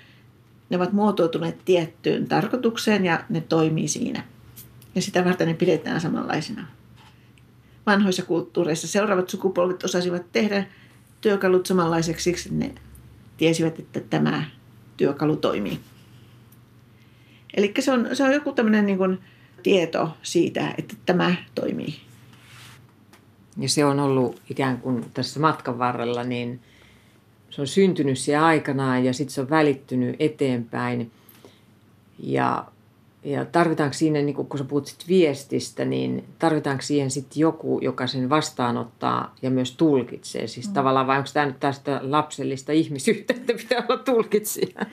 ne 0.69 0.77
ovat 0.77 0.93
muotoutuneet 0.93 1.65
tiettyyn 1.65 2.27
tarkoitukseen 2.27 3.05
ja 3.05 3.23
ne 3.29 3.41
toimii 3.41 3.87
siinä. 3.87 4.23
Ja 4.95 5.01
sitä 5.01 5.25
varten 5.25 5.47
ne 5.47 5.53
pidetään 5.53 6.01
samanlaisena. 6.01 6.67
Vanhoissa 7.85 8.25
kulttuureissa 8.25 8.87
seuraavat 8.87 9.29
sukupolvet 9.29 9.83
osasivat 9.83 10.31
tehdä 10.31 10.65
työkalut 11.21 11.65
samanlaiseksi, 11.65 12.23
siksi 12.23 12.49
ne 12.55 12.75
tiesivät, 13.37 13.79
että 13.79 13.99
tämä 13.99 14.43
työkalu 14.97 15.35
toimii. 15.35 15.79
Eli 17.53 17.73
se 17.79 17.91
on, 17.91 18.07
se 18.13 18.23
on 18.23 18.33
joku 18.33 18.51
tämmöinen 18.51 18.85
niin 18.85 19.19
tieto 19.63 20.17
siitä, 20.23 20.73
että 20.77 20.95
tämä 21.05 21.35
toimii. 21.55 21.95
Ja 23.57 23.69
se 23.69 23.85
on 23.85 23.99
ollut 23.99 24.41
ikään 24.49 24.77
kuin 24.77 25.05
tässä 25.13 25.39
matkan 25.39 25.79
varrella, 25.79 26.23
niin 26.23 26.59
se 27.49 27.61
on 27.61 27.67
syntynyt 27.67 28.17
siellä 28.17 28.45
aikanaan 28.45 29.05
ja 29.05 29.13
sitten 29.13 29.33
se 29.33 29.41
on 29.41 29.49
välittynyt 29.49 30.15
eteenpäin. 30.19 31.11
Ja 32.19 32.65
ja 33.25 33.45
tarvitaanko 33.45 33.93
siinä, 33.93 34.21
niin 34.21 34.35
kun 34.35 34.57
sä 34.57 34.63
puhut 34.63 34.95
viestistä, 35.07 35.85
niin 35.85 36.25
tarvitaanko 36.39 36.81
siihen 36.81 37.11
sitten 37.11 37.39
joku, 37.39 37.79
joka 37.81 38.07
sen 38.07 38.29
vastaanottaa 38.29 39.35
ja 39.41 39.49
myös 39.49 39.71
tulkitsee? 39.71 40.47
Siis 40.47 40.67
mm. 40.67 40.73
tavallaan 40.73 41.07
vai 41.07 41.17
onko 41.17 41.29
tämä 41.33 41.45
nyt 41.45 41.59
tästä 41.59 41.99
lapsellista 42.03 42.71
ihmisyhteyttä, 42.71 43.53
pitää 43.53 43.85
olla 43.89 44.03
tulkitsija? 44.03 44.85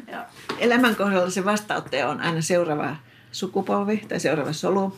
Elämän 0.58 0.96
kohdalla 0.96 1.30
se 1.30 1.44
vastaanottaja 1.44 2.08
on 2.08 2.20
aina 2.20 2.40
seuraava 2.40 2.96
sukupolvi 3.32 4.02
tai 4.08 4.20
seuraava 4.20 4.52
solu. 4.52 4.96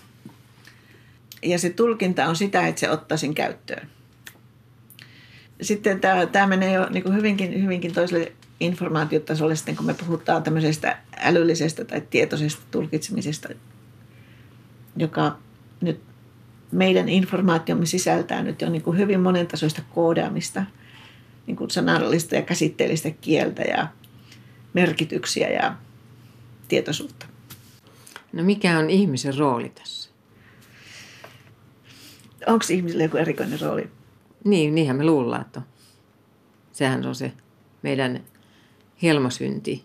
Ja 1.42 1.58
se 1.58 1.70
tulkinta 1.70 2.26
on 2.26 2.36
sitä, 2.36 2.66
että 2.66 2.80
se 2.80 2.90
ottaa 2.90 3.18
sen 3.18 3.34
käyttöön. 3.34 3.88
Sitten 5.62 6.00
tämä, 6.00 6.26
tämä 6.26 6.46
menee 6.46 6.72
jo 6.72 6.86
niin 6.90 7.14
hyvinkin, 7.14 7.62
hyvinkin 7.62 7.92
toiselle 7.92 8.32
informaatiotasolle 8.60 9.56
sitten, 9.56 9.76
kun 9.76 9.86
me 9.86 9.94
puhutaan 9.94 10.42
tämmöisestä 10.42 10.98
älyllisestä 11.16 11.84
tai 11.84 12.02
tietoisesta 12.10 12.62
tulkitsemisesta, 12.70 13.48
joka 14.96 15.38
nyt 15.80 16.00
meidän 16.72 17.08
informaatiomme 17.08 17.86
sisältää 17.86 18.42
nyt 18.42 18.60
jo 18.60 18.70
niin 18.70 18.82
kuin 18.82 18.98
hyvin 18.98 19.20
monentasoista 19.20 19.82
koodaamista, 19.94 20.64
niin 21.46 21.56
kuin 21.56 21.70
sanallista 21.70 22.34
ja 22.34 22.42
käsitteellistä 22.42 23.10
kieltä 23.10 23.62
ja 23.62 23.88
merkityksiä 24.74 25.48
ja 25.48 25.74
tietoisuutta. 26.68 27.26
No 28.32 28.42
mikä 28.42 28.78
on 28.78 28.90
ihmisen 28.90 29.38
rooli 29.38 29.68
tässä? 29.68 30.10
Onko 32.46 32.64
ihmisillä 32.70 33.02
joku 33.02 33.16
erikoinen 33.16 33.60
rooli? 33.60 33.90
Niin, 34.44 34.74
niinhän 34.74 34.96
me 34.96 35.04
luullaan, 35.04 35.42
että 35.42 35.60
on. 35.60 35.66
Sehän 36.72 37.06
on 37.06 37.14
se 37.14 37.32
meidän 37.82 38.24
helmasynti 39.02 39.84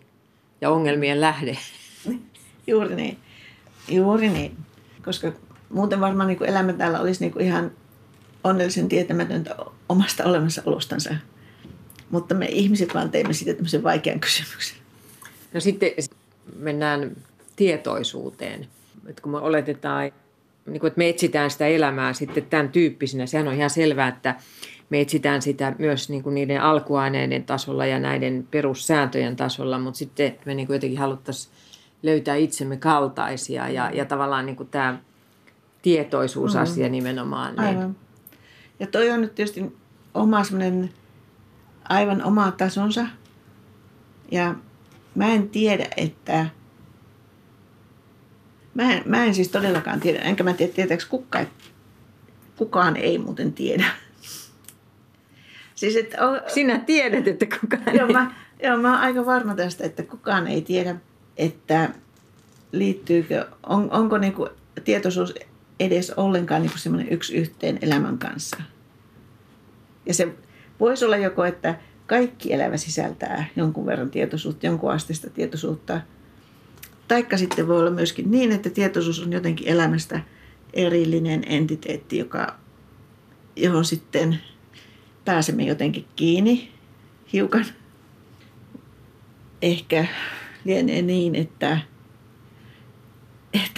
ja 0.60 0.70
ongelmien 0.70 1.20
lähde. 1.20 1.58
Juuri 2.66 2.94
niin. 2.94 3.18
Juuri 3.88 4.28
niin. 4.28 4.56
Koska 5.04 5.32
muuten 5.70 6.00
varmaan 6.00 6.28
niin 6.28 6.38
kuin 6.38 6.50
elämä 6.50 6.72
täällä 6.72 7.00
olisi 7.00 7.20
niin 7.20 7.32
kuin 7.32 7.46
ihan 7.46 7.70
onnellisen 8.44 8.88
tietämätöntä 8.88 9.56
omasta 9.88 10.24
olemassaolostansa. 10.24 11.14
Mutta 12.10 12.34
me 12.34 12.46
ihmiset 12.46 12.94
vaan 12.94 13.10
teemme 13.10 13.32
siitä 13.32 13.54
tämmöisen 13.54 13.82
vaikean 13.82 14.20
kysymyksen. 14.20 14.78
No 15.54 15.60
sitten 15.60 15.90
mennään 16.58 17.16
tietoisuuteen. 17.56 18.66
Että 19.06 19.22
kun 19.22 19.32
me 19.32 19.38
oletetaan, 19.38 20.12
niin 20.66 20.80
kuin, 20.80 20.88
että 20.88 20.98
me 20.98 21.08
etsitään 21.08 21.50
sitä 21.50 21.66
elämää 21.66 22.12
sitten 22.12 22.46
tämän 22.46 22.68
tyyppisenä, 22.68 23.26
sehän 23.26 23.48
on 23.48 23.54
ihan 23.54 23.70
selvää, 23.70 24.08
että 24.08 24.34
me 24.90 25.00
etsitään 25.00 25.42
sitä 25.42 25.74
myös 25.78 26.08
niin 26.08 26.22
kuin 26.22 26.34
niiden 26.34 26.62
alkuaineiden 26.62 27.44
tasolla 27.44 27.86
ja 27.86 27.98
näiden 27.98 28.48
perussääntöjen 28.50 29.36
tasolla, 29.36 29.78
mutta 29.78 29.98
sitten 29.98 30.38
me 30.44 30.54
niin 30.54 30.66
kuin 30.66 30.74
jotenkin 30.74 30.98
haluttaisiin 30.98 31.54
löytää 32.02 32.34
itsemme 32.34 32.76
kaltaisia 32.76 33.68
ja, 33.68 33.90
ja 33.90 34.04
tavallaan 34.04 34.46
niin 34.46 34.56
kuin 34.56 34.68
tämä 34.68 34.98
tietoisuusasia 35.82 36.86
mm. 36.86 36.92
nimenomaan. 36.92 37.56
Niin. 37.56 37.66
Aivan. 37.66 37.96
Ja 38.80 38.86
toi 38.86 39.10
on 39.10 39.20
nyt 39.20 39.34
tietysti 39.34 39.76
oma 40.14 40.44
semmoinen 40.44 40.90
aivan 41.88 42.24
oma 42.24 42.50
tasonsa. 42.50 43.06
Ja 44.30 44.54
mä 45.14 45.32
en 45.32 45.48
tiedä, 45.48 45.86
että... 45.96 46.46
Mä 48.74 48.92
en, 48.92 49.02
mä 49.06 49.24
en 49.24 49.34
siis 49.34 49.48
todellakaan 49.48 50.00
tiedä, 50.00 50.18
enkä 50.18 50.44
mä 50.44 50.52
tiedä, 50.52 50.72
tietääkö 50.72 51.04
kukaan, 51.08 51.46
kukaan 52.56 52.96
ei 52.96 53.18
muuten 53.18 53.52
tiedä 53.52 53.84
Siis, 55.76 55.96
että 55.96 56.26
on, 56.26 56.40
Sinä 56.46 56.78
tiedät, 56.78 57.28
että 57.28 57.46
kukaan 57.60 57.96
joo, 57.96 58.06
ei. 58.06 58.12
Mä, 58.12 58.34
joo, 58.62 58.76
mä 58.76 58.92
oon 58.92 59.00
aika 59.00 59.26
varma 59.26 59.54
tästä, 59.54 59.84
että 59.84 60.02
kukaan 60.02 60.46
ei 60.46 60.62
tiedä, 60.62 60.96
että 61.36 61.90
liittyykö, 62.72 63.46
on, 63.66 63.90
onko 63.90 64.18
niinku 64.18 64.48
tietoisuus 64.84 65.34
edes 65.80 66.10
ollenkaan 66.10 66.62
niinku 66.62 66.78
semmoinen 66.78 67.12
yksi 67.12 67.36
yhteen 67.36 67.78
elämän 67.82 68.18
kanssa. 68.18 68.56
Ja 70.06 70.14
se 70.14 70.28
voisi 70.80 71.04
olla 71.04 71.16
joko, 71.16 71.44
että 71.44 71.74
kaikki 72.06 72.52
elämä 72.52 72.76
sisältää 72.76 73.46
jonkun 73.56 73.86
verran 73.86 74.10
tietoisuutta, 74.10 74.66
jonkun 74.66 74.92
asteista 74.92 75.30
tietoisuutta. 75.30 76.00
Taikka 77.08 77.36
sitten 77.36 77.68
voi 77.68 77.78
olla 77.78 77.90
myöskin 77.90 78.30
niin, 78.30 78.52
että 78.52 78.70
tietoisuus 78.70 79.20
on 79.20 79.32
jotenkin 79.32 79.68
elämästä 79.68 80.20
erillinen 80.72 81.42
entiteetti, 81.46 82.18
joka, 82.18 82.56
johon 83.56 83.84
sitten 83.84 84.38
pääsemme 85.26 85.64
jotenkin 85.64 86.06
kiinni 86.16 86.72
hiukan. 87.32 87.66
Ehkä 89.62 90.06
lienee 90.64 91.02
niin, 91.02 91.34
että 91.34 91.78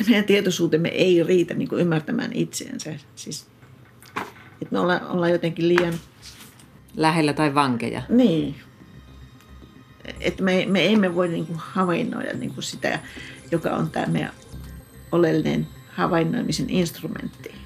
meidän 0.09 0.25
tietoisuutemme 0.25 0.89
ei 0.89 1.23
riitä 1.23 1.55
niin 1.55 1.69
kuin 1.69 1.81
ymmärtämään 1.81 2.33
itseensä. 2.33 2.95
Siis, 3.15 3.47
että 4.53 4.73
me 4.73 4.79
ollaan, 4.79 5.07
ollaan 5.07 5.33
jotenkin 5.33 5.69
liian... 5.69 5.95
Lähellä 6.97 7.33
tai 7.33 7.55
vankeja. 7.55 8.03
Niin. 8.09 8.55
Että 10.21 10.43
me, 10.43 10.67
me 10.69 10.93
emme 10.93 11.15
voi 11.15 11.29
niin 11.29 11.47
kuin 11.47 11.59
havainnoida 11.59 12.33
niin 12.33 12.55
kuin 12.55 12.65
sitä, 12.65 13.01
joka 13.51 13.71
on 13.71 13.91
tämä 13.91 14.07
meidän 14.07 14.33
oleellinen 15.13 15.69
havainnoimisen 15.89 16.71
instrumentti. 16.71 17.58